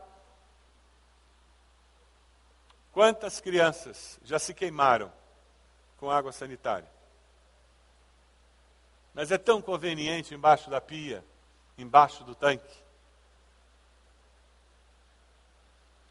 [2.91, 5.13] Quantas crianças já se queimaram
[5.97, 6.89] com água sanitária?
[9.13, 11.23] Mas é tão conveniente embaixo da pia,
[11.77, 12.83] embaixo do tanque.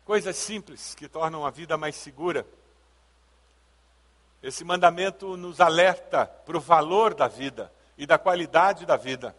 [0.04, 2.46] Coisas simples que tornam a vida mais segura.
[4.40, 9.34] Esse mandamento nos alerta para o valor da vida e da qualidade da vida.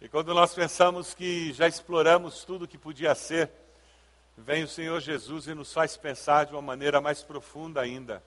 [0.00, 3.50] E quando nós pensamos que já exploramos tudo que podia ser,
[4.34, 8.22] vem o Senhor Jesus e nos faz pensar de uma maneira mais profunda ainda.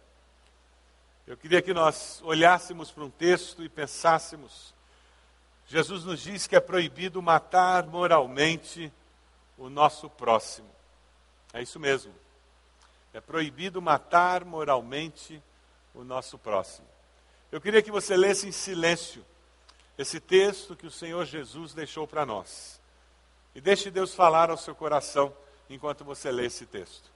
[1.26, 4.72] Eu queria que nós olhássemos para um texto e pensássemos.
[5.66, 8.94] Jesus nos diz que é proibido matar moralmente
[9.58, 10.70] o nosso próximo.
[11.54, 12.14] É isso mesmo.
[13.16, 15.42] É proibido matar moralmente
[15.92, 16.88] o nosso próximo.
[17.52, 19.26] Eu queria que você lesse em silêncio
[19.98, 22.82] esse texto que o Senhor Jesus deixou para nós.
[23.54, 25.34] E deixe Deus falar ao seu coração
[25.70, 27.13] enquanto você lê esse texto.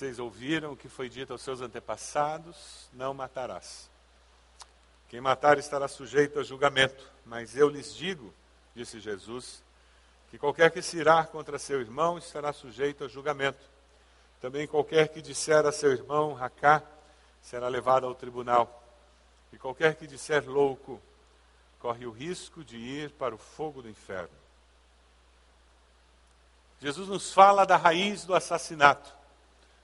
[0.00, 3.90] Vocês ouviram o que foi dito aos seus antepassados: não matarás.
[5.10, 7.06] Quem matar estará sujeito a julgamento.
[7.22, 8.32] Mas eu lhes digo,
[8.74, 9.62] disse Jesus,
[10.30, 13.60] que qualquer que se irá contra seu irmão estará sujeito a julgamento.
[14.40, 16.82] Também qualquer que disser a seu irmão, racá,
[17.42, 18.82] será levado ao tribunal.
[19.52, 20.98] E qualquer que disser louco,
[21.78, 24.30] corre o risco de ir para o fogo do inferno.
[26.80, 29.19] Jesus nos fala da raiz do assassinato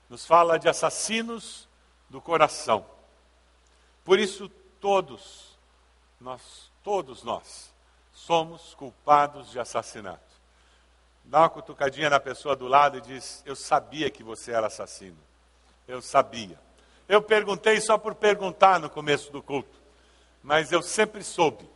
[0.09, 1.67] nos fala de assassinos
[2.09, 2.85] do coração.
[4.03, 5.57] Por isso, todos,
[6.19, 7.73] nós, todos nós,
[8.13, 10.21] somos culpados de assassinato.
[11.23, 15.17] Dá uma cutucadinha na pessoa do lado e diz: Eu sabia que você era assassino.
[15.87, 16.57] Eu sabia.
[17.07, 19.77] Eu perguntei só por perguntar no começo do culto,
[20.41, 21.69] mas eu sempre soube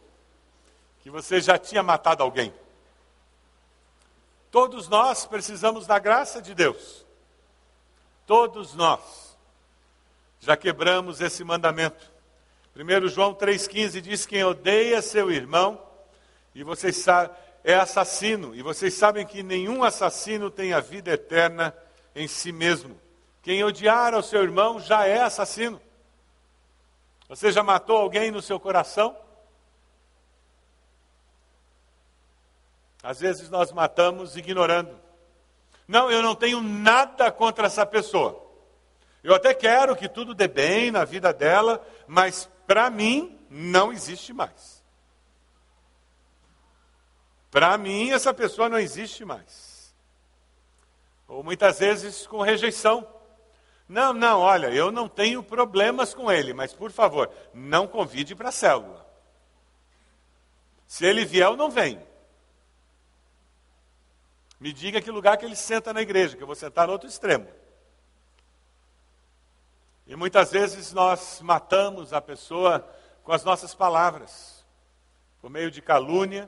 [1.01, 2.53] que você já tinha matado alguém.
[4.49, 7.05] Todos nós precisamos da graça de Deus.
[8.31, 9.37] Todos nós
[10.39, 12.09] já quebramos esse mandamento.
[12.73, 15.85] 1 João 3,15 diz: Quem odeia seu irmão,
[16.55, 21.75] e vocês sabem, é assassino, e vocês sabem que nenhum assassino tem a vida eterna
[22.15, 22.97] em si mesmo.
[23.41, 25.81] Quem odiar ao seu irmão já é assassino.
[27.27, 29.13] Você já matou alguém no seu coração?
[33.03, 35.10] Às vezes nós matamos ignorando.
[35.91, 38.41] Não, eu não tenho nada contra essa pessoa.
[39.21, 44.31] Eu até quero que tudo dê bem na vida dela, mas para mim não existe
[44.31, 44.81] mais.
[47.51, 49.93] Para mim, essa pessoa não existe mais.
[51.27, 53.05] Ou muitas vezes com rejeição.
[53.85, 58.47] Não, não, olha, eu não tenho problemas com ele, mas por favor, não convide para
[58.47, 59.05] a célula.
[60.87, 62.10] Se ele vier, eu não venho.
[64.61, 67.09] Me diga que lugar que ele senta na igreja, que eu vou sentar no outro
[67.09, 67.49] extremo.
[70.05, 72.87] E muitas vezes nós matamos a pessoa
[73.23, 74.63] com as nossas palavras,
[75.41, 76.47] por meio de calúnia,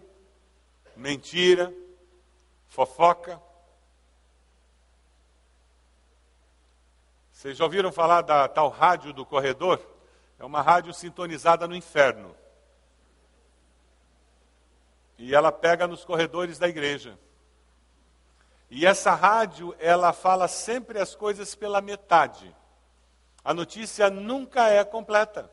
[0.96, 1.74] mentira,
[2.70, 3.42] fofoca.
[7.32, 9.82] Vocês já ouviram falar da tal rádio do corredor?
[10.38, 12.36] É uma rádio sintonizada no inferno.
[15.18, 17.18] e ela pega nos corredores da igreja.
[18.76, 22.56] E essa rádio, ela fala sempre as coisas pela metade.
[23.46, 25.48] A notícia nunca é completa.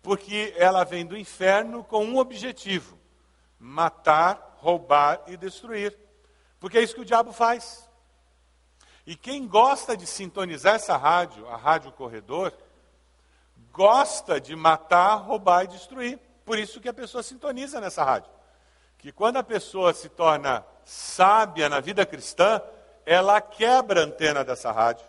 [0.00, 2.98] Porque ela vem do inferno com um objetivo:
[3.60, 5.94] matar, roubar e destruir.
[6.58, 7.86] Porque é isso que o diabo faz.
[9.06, 12.54] E quem gosta de sintonizar essa rádio, a Rádio Corredor,
[13.70, 16.18] gosta de matar, roubar e destruir.
[16.42, 18.32] Por isso que a pessoa sintoniza nessa rádio.
[18.96, 22.60] Que quando a pessoa se torna sábia na vida cristã,
[23.06, 25.06] ela quebra a antena dessa rádio.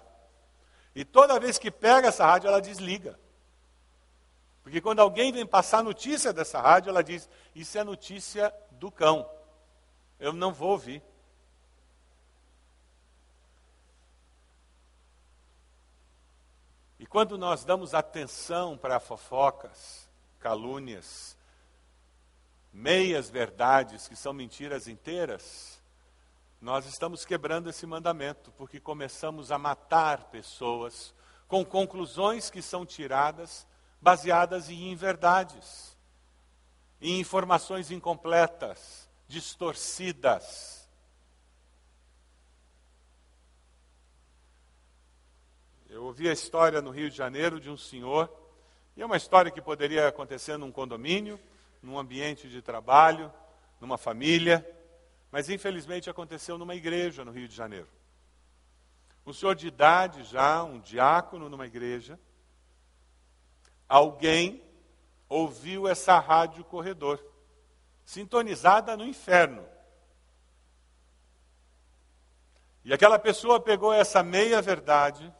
[0.94, 3.20] E toda vez que pega essa rádio, ela desliga.
[4.64, 9.30] Porque quando alguém vem passar notícia dessa rádio, ela diz: Isso é notícia do cão.
[10.20, 11.04] Eu não vou ouvir.
[16.98, 20.10] E quando nós damos atenção para fofocas,
[20.40, 21.38] calúnias,
[22.76, 25.82] meias verdades que são mentiras inteiras,
[26.60, 31.14] nós estamos quebrando esse mandamento, porque começamos a matar pessoas
[31.48, 33.66] com conclusões que são tiradas
[34.02, 35.98] baseadas em inverdades,
[37.00, 40.90] em informações incompletas, distorcidas.
[45.90, 48.30] Eu ouvi a história no Rio de Janeiro de um senhor,
[48.98, 51.40] e é uma história que poderia acontecer num condomínio,
[51.86, 53.32] num ambiente de trabalho,
[53.80, 54.66] numa família,
[55.32, 57.88] mas infelizmente aconteceu numa igreja no Rio de Janeiro.
[59.26, 62.20] Um senhor de idade já, um diácono numa igreja,
[63.88, 64.64] alguém
[65.30, 67.24] ouviu essa rádio corredor,
[68.04, 69.66] sintonizada no inferno.
[72.84, 75.34] E aquela pessoa pegou essa meia verdade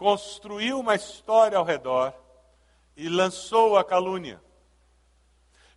[0.00, 2.14] construiu uma história ao redor
[2.96, 4.42] e lançou a calúnia.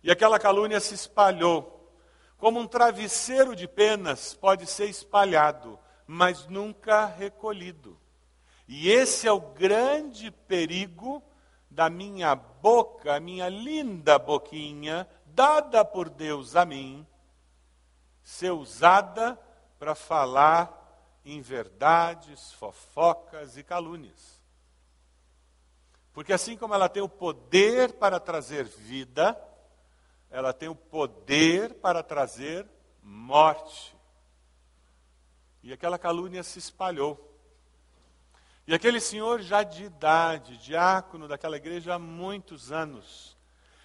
[0.04, 1.90] E aquela calúnia se espalhou.
[2.36, 7.98] Como um travesseiro de penas pode ser espalhado, mas nunca recolhido.
[8.68, 11.22] E esse é o grande perigo
[11.70, 17.06] da minha boca, minha linda boquinha, dada por Deus a mim,
[18.22, 19.40] ser usada
[19.78, 20.82] para falar
[21.24, 24.38] inverdades, fofocas e calúnias.
[26.12, 29.34] Porque assim como ela tem o poder para trazer vida,
[30.34, 32.68] ela tem o poder para trazer
[33.00, 33.96] morte.
[35.62, 37.32] E aquela calúnia se espalhou.
[38.66, 43.38] E aquele senhor, já de idade, diácono daquela igreja há muitos anos,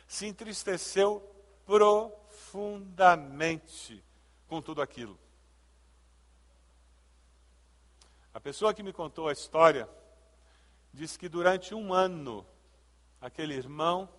[0.08, 1.22] se entristeceu
[1.68, 4.04] profundamente
[4.48, 5.20] com tudo aquilo.
[8.34, 9.88] A pessoa que me contou a história
[10.92, 12.44] disse que durante um ano
[13.22, 14.10] aquele irmão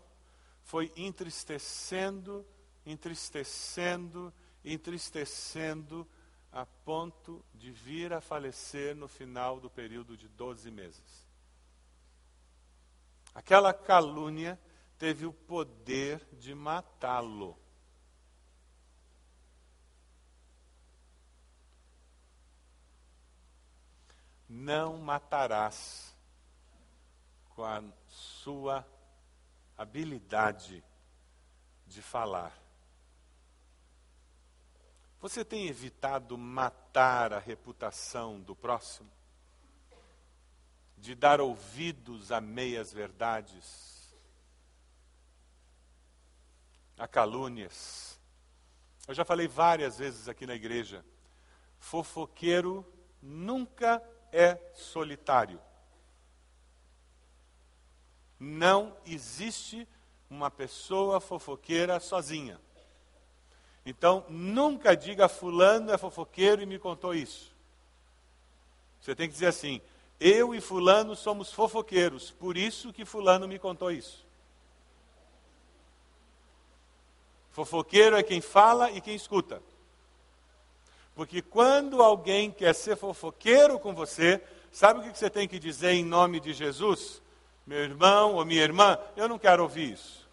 [0.70, 2.46] foi entristecendo,
[2.86, 4.32] entristecendo,
[4.64, 6.06] entristecendo,
[6.52, 11.28] a ponto de vir a falecer no final do período de 12 meses.
[13.34, 14.56] Aquela calúnia
[14.96, 17.58] teve o poder de matá-lo.
[24.52, 26.12] não matarás
[27.50, 28.84] com a sua
[29.80, 30.84] habilidade
[31.86, 32.52] de falar.
[35.22, 39.10] Você tem evitado matar a reputação do próximo?
[40.98, 44.14] De dar ouvidos a meias verdades?
[46.98, 48.20] A calúnias?
[49.08, 51.02] Eu já falei várias vezes aqui na igreja.
[51.78, 52.84] Fofoqueiro
[53.22, 55.58] nunca é solitário.
[58.40, 59.86] Não existe
[60.30, 62.58] uma pessoa fofoqueira sozinha.
[63.84, 67.54] Então, nunca diga fulano é fofoqueiro e me contou isso.
[69.00, 69.80] Você tem que dizer assim:
[70.18, 74.24] eu e fulano somos fofoqueiros, por isso que fulano me contou isso.
[77.50, 79.62] Fofoqueiro é quem fala e quem escuta.
[81.14, 85.90] Porque quando alguém quer ser fofoqueiro com você, sabe o que você tem que dizer
[85.90, 87.20] em nome de Jesus?
[87.70, 90.28] Meu irmão ou minha irmã, eu não quero ouvir isso.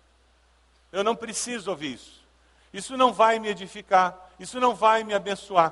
[0.91, 2.25] Eu não preciso ouvir isso.
[2.73, 4.31] Isso não vai me edificar.
[4.39, 5.71] Isso não vai me abençoar.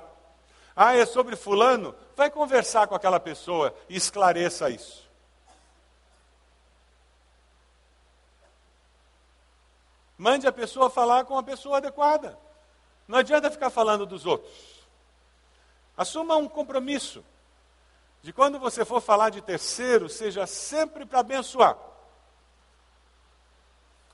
[0.76, 1.96] Ah, é sobre Fulano?
[2.16, 5.10] Vai conversar com aquela pessoa e esclareça isso.
[10.16, 12.38] Mande a pessoa falar com a pessoa adequada.
[13.08, 14.54] Não adianta ficar falando dos outros.
[15.98, 17.26] Assuma um compromisso
[18.26, 21.78] de quando você for falar de terceiro, seja sempre para abençoar.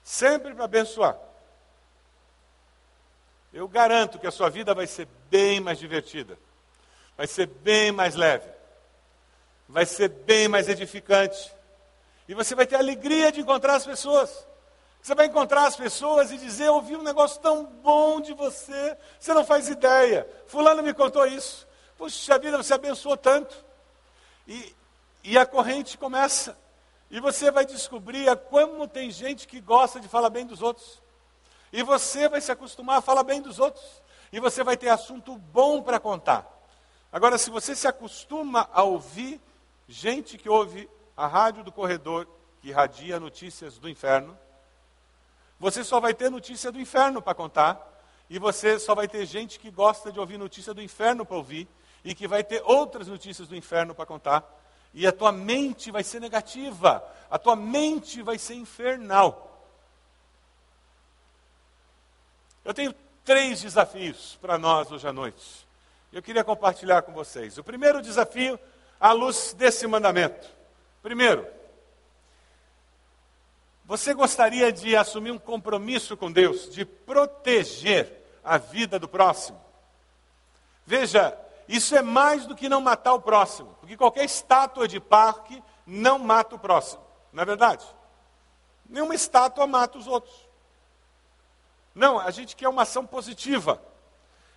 [0.03, 1.17] Sempre para abençoar.
[3.53, 6.37] eu garanto que a sua vida vai ser bem mais divertida,
[7.15, 8.49] vai ser bem mais leve,
[9.65, 11.49] vai ser bem mais edificante.
[12.27, 14.45] E você vai ter alegria de encontrar as pessoas.
[15.01, 18.97] Você vai encontrar as pessoas e dizer: Eu ouvi um negócio tão bom de você,
[19.17, 20.27] você não faz ideia.
[20.47, 21.65] Fulano me contou isso.
[21.97, 23.70] Puxa vida, você abençoou tanto.
[24.51, 24.75] E,
[25.23, 26.57] e a corrente começa.
[27.09, 31.01] E você vai descobrir como tem gente que gosta de falar bem dos outros.
[31.71, 34.01] E você vai se acostumar a falar bem dos outros.
[34.29, 36.45] E você vai ter assunto bom para contar.
[37.13, 39.39] Agora, se você se acostuma a ouvir
[39.87, 42.27] gente que ouve a rádio do corredor,
[42.61, 44.37] que irradia notícias do inferno,
[45.57, 47.87] você só vai ter notícia do inferno para contar.
[48.29, 51.69] E você só vai ter gente que gosta de ouvir notícia do inferno para ouvir.
[52.03, 54.43] E que vai ter outras notícias do inferno para contar.
[54.93, 57.03] E a tua mente vai ser negativa.
[57.29, 59.47] A tua mente vai ser infernal.
[62.63, 62.93] Eu tenho
[63.23, 65.67] três desafios para nós hoje à noite.
[66.11, 67.57] Eu queria compartilhar com vocês.
[67.57, 68.59] O primeiro desafio,
[68.99, 70.47] à luz desse mandamento.
[71.01, 71.47] Primeiro,
[73.85, 78.09] você gostaria de assumir um compromisso com Deus, de proteger
[78.43, 79.59] a vida do próximo?
[80.85, 81.37] Veja,
[81.67, 86.19] isso é mais do que não matar o próximo, porque qualquer estátua de parque não
[86.19, 87.01] mata o próximo,
[87.31, 87.85] não é verdade?
[88.89, 90.49] Nenhuma estátua mata os outros.
[91.95, 93.81] Não, a gente quer uma ação positiva.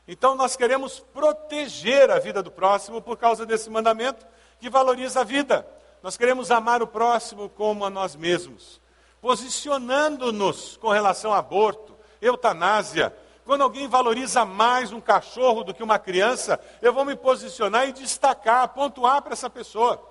[0.06, 4.26] Então nós queremos proteger a vida do próximo por causa desse mandamento
[4.58, 5.66] que valoriza a vida.
[6.02, 8.80] Nós queremos amar o próximo como a nós mesmos,
[9.20, 13.14] posicionando-nos com relação a aborto, eutanásia.
[13.44, 17.92] Quando alguém valoriza mais um cachorro do que uma criança, eu vou me posicionar e
[17.92, 20.02] destacar, pontuar para essa pessoa.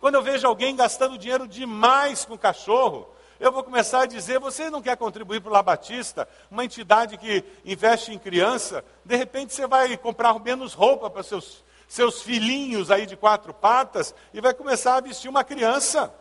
[0.00, 3.08] Quando eu vejo alguém gastando dinheiro demais com cachorro,
[3.38, 7.44] eu vou começar a dizer: você não quer contribuir para o Labatista, uma entidade que
[7.64, 8.82] investe em criança?
[9.04, 14.14] De repente você vai comprar menos roupa para seus, seus filhinhos aí de quatro patas
[14.32, 16.12] e vai começar a vestir uma criança.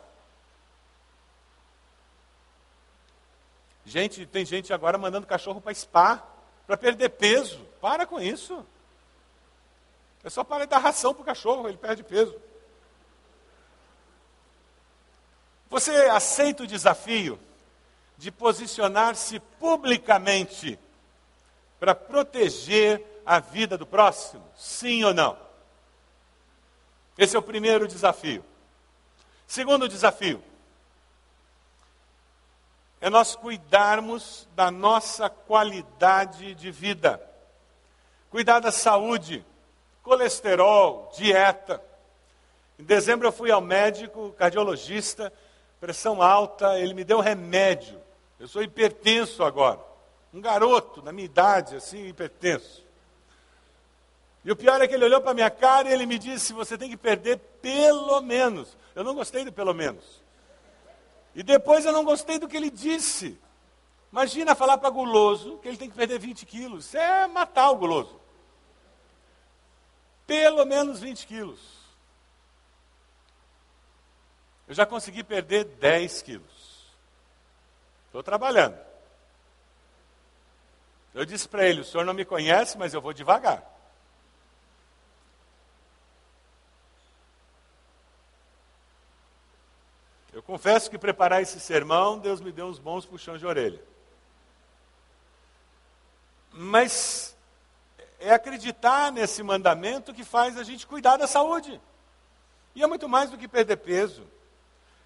[3.86, 6.31] Gente, tem gente agora mandando cachorro para spa,
[6.72, 7.60] para perder peso.
[7.82, 8.66] Para com isso.
[10.24, 12.34] É só para dar ração para o cachorro, ele perde peso.
[15.70, 17.38] Você aceita o desafio
[18.18, 20.80] de posicionar-se publicamente
[21.78, 24.44] para proteger a vida do próximo?
[24.56, 25.38] Sim ou não?
[27.18, 28.46] Esse é o primeiro desafio.
[29.46, 30.42] Segundo desafio
[33.02, 37.22] é nós cuidarmos da nossa qualidade de vida.
[38.30, 39.43] Cuidar da saúde,
[40.04, 41.82] colesterol, dieta.
[42.80, 45.34] Em dezembro eu fui ao médico cardiologista
[45.82, 47.99] pressão alta, ele me deu remédio.
[48.39, 49.80] Eu sou hipertenso agora.
[50.32, 52.86] Um garoto, na minha idade, assim, hipertenso.
[54.45, 56.78] E o pior é que ele olhou para minha cara e ele me disse: Você
[56.78, 58.78] tem que perder pelo menos.
[58.95, 60.21] Eu não gostei do pelo menos.
[61.34, 63.40] E depois eu não gostei do que ele disse.
[64.12, 66.86] Imagina falar para guloso que ele tem que perder 20 quilos.
[66.86, 68.20] Isso é matar o guloso.
[70.28, 71.60] Pelo menos 20 quilos.
[74.68, 76.86] Eu já consegui perder 10 quilos.
[78.08, 78.78] Estou trabalhando.
[81.14, 83.71] Eu disse para ele: o senhor não me conhece, mas eu vou devagar.
[90.52, 93.82] Confesso que preparar esse sermão, Deus me deu uns bons puxões de orelha.
[96.52, 97.34] Mas
[98.20, 101.80] é acreditar nesse mandamento que faz a gente cuidar da saúde.
[102.76, 104.28] E é muito mais do que perder peso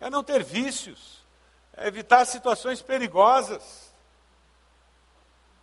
[0.02, 1.24] é não ter vícios,
[1.78, 3.94] é evitar situações perigosas.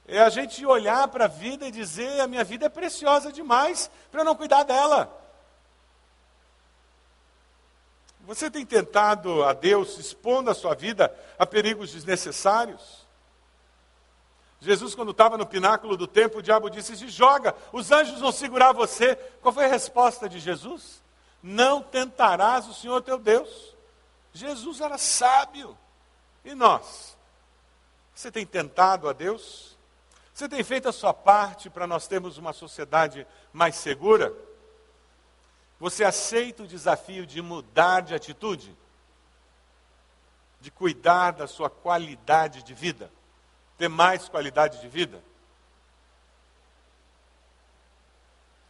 [0.07, 3.91] É a gente olhar para a vida e dizer: a minha vida é preciosa demais
[4.12, 5.22] para eu não cuidar dela.
[8.23, 13.03] Você tem tentado a Deus expondo a sua vida a perigos desnecessários?
[14.61, 18.31] Jesus, quando estava no pináculo do templo, o diabo disse: Se joga, os anjos vão
[18.31, 19.16] segurar você.
[19.41, 21.03] Qual foi a resposta de Jesus?
[21.43, 23.75] Não tentarás o Senhor teu Deus.
[24.33, 25.77] Jesus era sábio.
[26.45, 27.16] E nós?
[28.14, 29.77] Você tem tentado a Deus?
[30.33, 34.33] Você tem feito a sua parte para nós termos uma sociedade mais segura?
[35.83, 38.72] Você aceita o desafio de mudar de atitude?
[40.61, 43.11] De cuidar da sua qualidade de vida?
[43.76, 45.20] Ter mais qualidade de vida?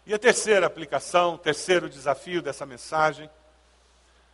[0.06, 3.28] E a terceira aplicação, o terceiro desafio dessa mensagem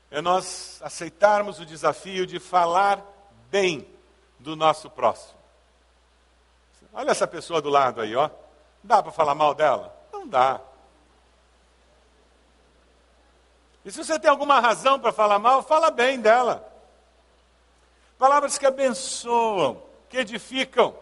[0.09, 3.05] é nós aceitarmos o desafio de falar
[3.51, 3.93] bem
[4.39, 5.37] do nosso próximo.
[6.93, 8.31] Olha essa pessoa do lado aí, ó.
[8.85, 9.93] Dá para falar mal dela?
[10.13, 10.61] Não dá.
[13.89, 16.63] E se você tem alguma razão para falar mal, fala bem dela.
[18.19, 20.95] Palavras que abençoam, que edificam.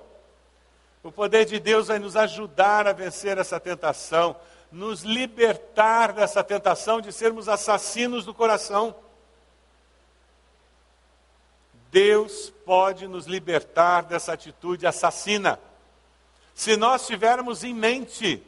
[1.03, 4.37] O poder de Deus vai nos ajudar a vencer essa tentação,
[4.71, 8.95] nos libertar dessa tentação de sermos assassinos do coração.
[11.91, 15.59] Deus pode nos libertar dessa atitude assassina.
[16.55, 18.47] Se nós tivermos em mente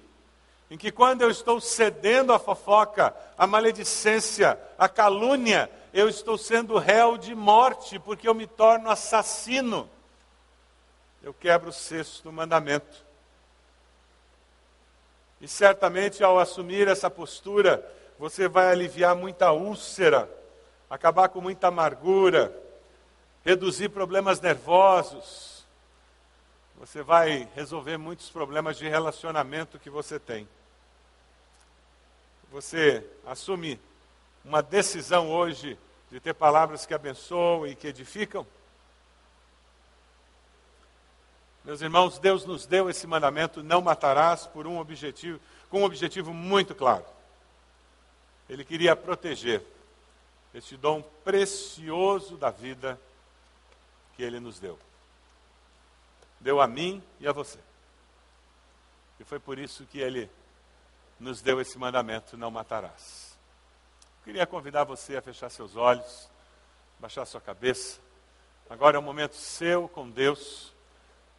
[0.71, 6.77] em que quando eu estou cedendo à fofoca, à maledicência, à calúnia, eu estou sendo
[6.77, 9.89] réu de morte, porque eu me torno assassino.
[11.23, 13.07] Eu quebro o sexto mandamento.
[15.41, 17.85] E certamente ao assumir essa postura,
[18.19, 20.29] você vai aliviar muita úlcera,
[20.91, 22.55] acabar com muita amargura,
[23.43, 25.65] reduzir problemas nervosos.
[26.77, 30.47] Você vai resolver muitos problemas de relacionamento que você tem
[32.51, 33.81] você assume
[34.45, 35.79] uma decisão hoje
[36.11, 38.47] de ter palavras que abençoam e que edificam?
[41.65, 45.39] Meus irmãos, Deus nos deu esse mandamento: não matarás por um objetivo,
[45.69, 47.05] com um objetivo muito claro.
[48.49, 49.63] Ele queria proteger
[50.55, 52.99] este dom precioso da vida
[54.17, 54.79] que ele nos deu.
[56.41, 57.59] Deu a mim e a você.
[59.21, 60.31] E foi por isso que ele
[61.19, 63.37] nos deu esse mandamento: não matarás.
[64.19, 66.29] Eu queria convidar você a fechar seus olhos,
[66.99, 68.01] baixar sua cabeça.
[68.69, 70.75] Agora é um momento seu com Deus,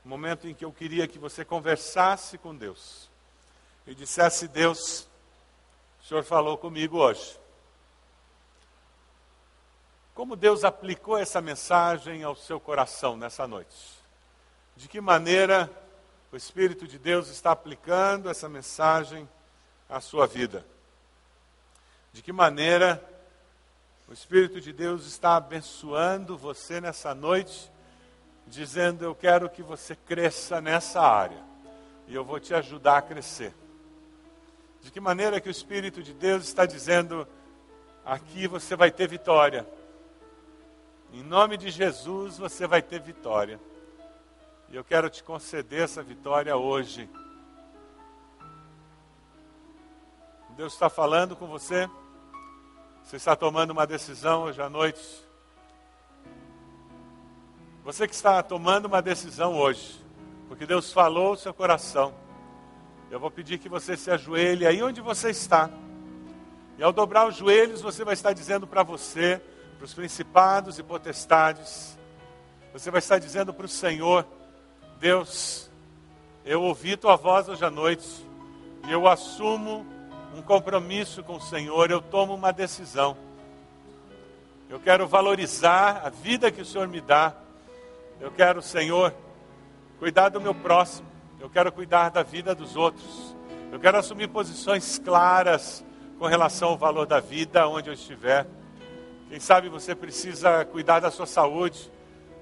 [0.06, 3.10] um momento em que eu queria que você conversasse com Deus
[3.86, 5.08] e dissesse: Deus,
[6.02, 7.38] o Senhor falou comigo hoje.
[10.14, 13.98] Como Deus aplicou essa mensagem ao seu coração nessa noite?
[14.76, 15.70] De que maneira
[16.32, 19.28] o Espírito de Deus está aplicando essa mensagem
[19.90, 20.66] a sua vida.
[22.14, 23.04] De que maneira
[24.08, 27.72] o Espírito de Deus está abençoando você nessa noite,
[28.48, 31.44] dizendo: Eu quero que você cresça nessa área
[32.08, 33.54] e eu vou te ajudar a crescer.
[34.82, 37.28] De que maneira que o Espírito de Deus está dizendo:
[38.06, 39.68] Aqui você vai ter vitória.
[41.14, 43.60] Em nome de Jesus você vai ter vitória.
[44.72, 47.10] E eu quero te conceder essa vitória hoje.
[50.60, 51.90] Deus está falando com você.
[53.02, 55.00] Você está tomando uma decisão hoje à noite.
[57.86, 60.04] Você que está tomando uma decisão hoje,
[60.50, 62.14] porque Deus falou o seu coração.
[63.10, 65.70] Eu vou pedir que você se ajoelhe aí onde você está.
[66.78, 69.42] E ao dobrar os joelhos, você vai estar dizendo para você,
[69.78, 71.98] para os principados e potestades,
[72.74, 74.28] você vai estar dizendo para o Senhor:
[75.00, 75.72] Deus,
[76.44, 78.10] eu ouvi tua voz hoje à noite
[78.86, 79.99] e eu assumo
[80.36, 83.18] um compromisso com o Senhor, eu tomo uma decisão.
[84.70, 87.34] Eu quero valorizar a vida que o Senhor me dá.
[88.22, 89.14] Eu quero, Senhor,
[89.98, 91.08] cuidar do meu próximo.
[91.40, 93.36] Eu quero cuidar da vida dos outros.
[93.72, 95.84] Eu quero assumir posições claras
[96.20, 98.46] com relação ao valor da vida onde eu estiver.
[99.30, 101.92] Quem sabe você precisa cuidar da sua saúde,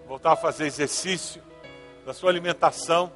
[0.08, 1.42] voltar a fazer exercício,
[2.06, 3.12] da sua alimentação.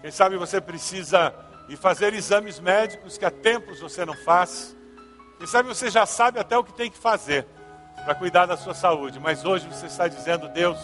[0.00, 1.34] Quem sabe você precisa
[1.72, 4.76] e fazer exames médicos que há tempos você não faz.
[5.38, 7.46] Quem sabe você já sabe até o que tem que fazer
[8.04, 10.78] para cuidar da sua saúde, mas hoje você está dizendo: Deus,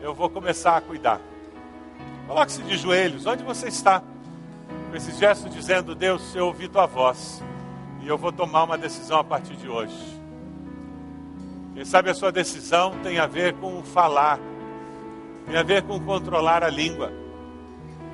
[0.00, 1.20] eu vou começar a cuidar.
[2.26, 4.02] Coloque-se de joelhos, onde você está?
[4.90, 7.40] Com esse gesto dizendo: Deus, eu ouvi tua voz
[8.00, 10.20] e eu vou tomar uma decisão a partir de hoje.
[11.72, 14.40] Quem sabe a sua decisão tem a ver com falar,
[15.46, 17.21] tem a ver com controlar a língua.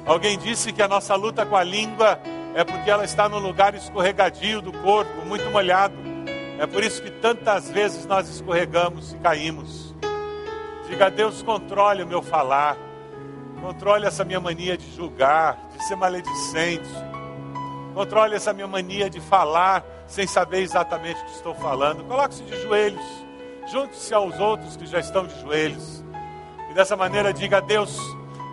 [0.09, 2.19] Alguém disse que a nossa luta com a língua
[2.55, 5.95] é porque ela está no lugar escorregadio do corpo, muito molhado.
[6.59, 9.95] É por isso que tantas vezes nós escorregamos e caímos.
[10.89, 12.79] Diga a Deus: controle o meu falar,
[13.61, 16.89] controle essa minha mania de julgar, de ser maledicente,
[17.93, 22.03] controle essa minha mania de falar sem saber exatamente o que estou falando.
[22.05, 23.05] Coloque-se de joelhos,
[23.71, 26.03] junte-se aos outros que já estão de joelhos,
[26.71, 27.95] e dessa maneira diga a Deus: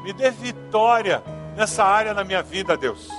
[0.04, 1.24] me dê vitória
[1.56, 3.10] nessa área na minha vida, Deus.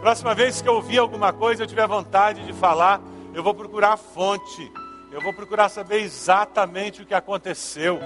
[0.00, 3.00] Próxima vez que eu ouvir alguma coisa, eu tiver vontade de falar,
[3.34, 4.72] eu vou procurar a fonte.
[5.10, 7.98] Eu vou procurar saber exatamente o que aconteceu.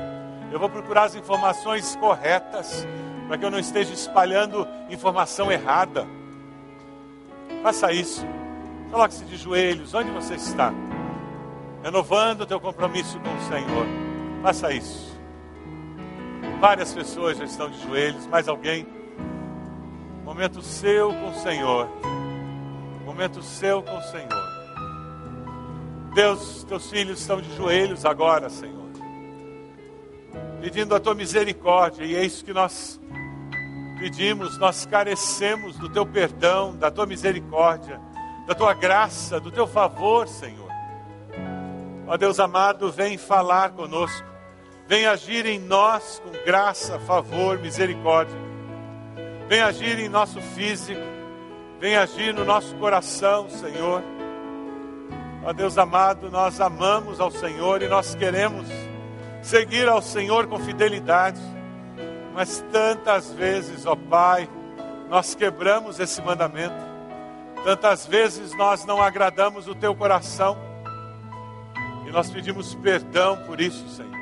[0.53, 2.87] Eu vou procurar as informações corretas,
[3.27, 6.07] para que eu não esteja espalhando informação errada.
[7.63, 8.27] Faça isso.
[8.91, 10.73] Coloque-se de joelhos, onde você está?
[11.83, 13.87] Renovando o teu compromisso com o Senhor.
[14.43, 15.19] Faça isso.
[16.61, 19.00] Várias pessoas já estão de joelhos, mais alguém?
[20.31, 21.89] Momento seu com o Senhor.
[23.05, 24.51] Momento seu com o Senhor.
[26.15, 28.87] Deus, teus filhos estão de joelhos agora, Senhor.
[30.61, 33.01] Pedindo a tua misericórdia, e é isso que nós
[33.99, 38.01] pedimos, nós carecemos do teu perdão, da tua misericórdia,
[38.47, 40.71] da tua graça, do teu favor, Senhor.
[42.07, 44.29] Ó Deus amado, vem falar conosco,
[44.87, 48.50] vem agir em nós com graça, favor, misericórdia.
[49.51, 51.01] Vem agir em nosso físico,
[51.81, 54.01] vem agir no nosso coração, Senhor.
[55.45, 58.69] Ó Deus amado, nós amamos ao Senhor e nós queremos
[59.43, 61.41] seguir ao Senhor com fidelidade.
[62.33, 64.49] Mas tantas vezes, ó Pai,
[65.09, 66.89] nós quebramos esse mandamento.
[67.65, 70.57] Tantas vezes nós não agradamos o teu coração.
[72.07, 74.15] E nós pedimos perdão por isso, Senhor.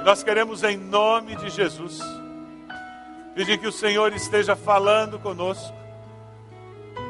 [0.00, 2.00] E nós queremos, em nome de Jesus,
[3.34, 5.84] pedir que o Senhor esteja falando conosco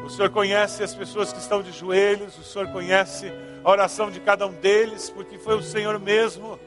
[0.05, 3.33] o Senhor conhece as pessoas que estão de joelhos, o Senhor conhece
[3.65, 6.59] a oração de cada um deles, porque foi o Senhor mesmo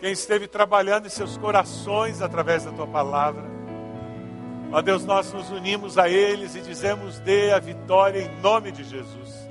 [0.00, 3.44] quem esteve trabalhando em seus corações através da tua palavra.
[4.72, 8.82] Ó Deus, nós nos unimos a eles e dizemos: dê a vitória em nome de
[8.82, 9.48] Jesus.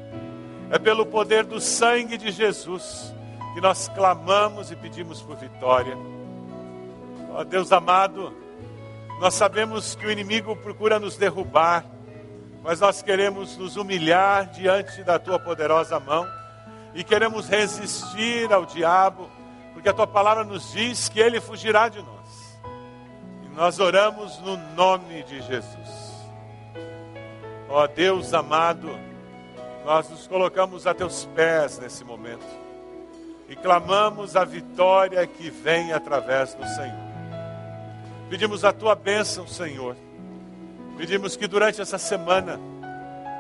[0.70, 3.16] É pelo poder do sangue de Jesus
[3.54, 5.98] que nós clamamos e pedimos por vitória.
[7.32, 8.34] Ó Deus amado,
[9.20, 11.86] nós sabemos que o inimigo procura nos derrubar
[12.62, 16.28] mas nós queremos nos humilhar diante da tua poderosa mão
[16.94, 19.30] e queremos resistir ao diabo,
[19.74, 22.60] porque a tua palavra nos diz que ele fugirá de nós.
[23.44, 26.10] E nós oramos no nome de Jesus.
[27.70, 28.90] Ó Deus amado,
[29.86, 32.46] nós nos colocamos a teus pés nesse momento
[33.48, 37.09] e clamamos a vitória que vem através do Senhor.
[38.30, 39.96] Pedimos a tua bênção, Senhor
[41.00, 42.60] Pedimos que durante essa semana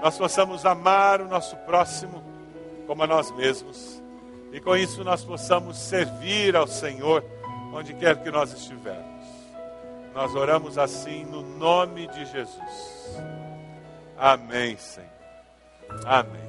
[0.02, 2.24] nós possamos amar o nosso próximo
[2.88, 4.02] como a nós mesmos.
[4.54, 7.22] E com isso nós possamos servir ao Senhor
[7.74, 9.26] onde quer que nós estivermos.
[10.16, 13.20] Nós oramos assim no nome de Jesus.
[14.18, 15.10] Amém, Senhor.
[16.06, 16.49] Amém.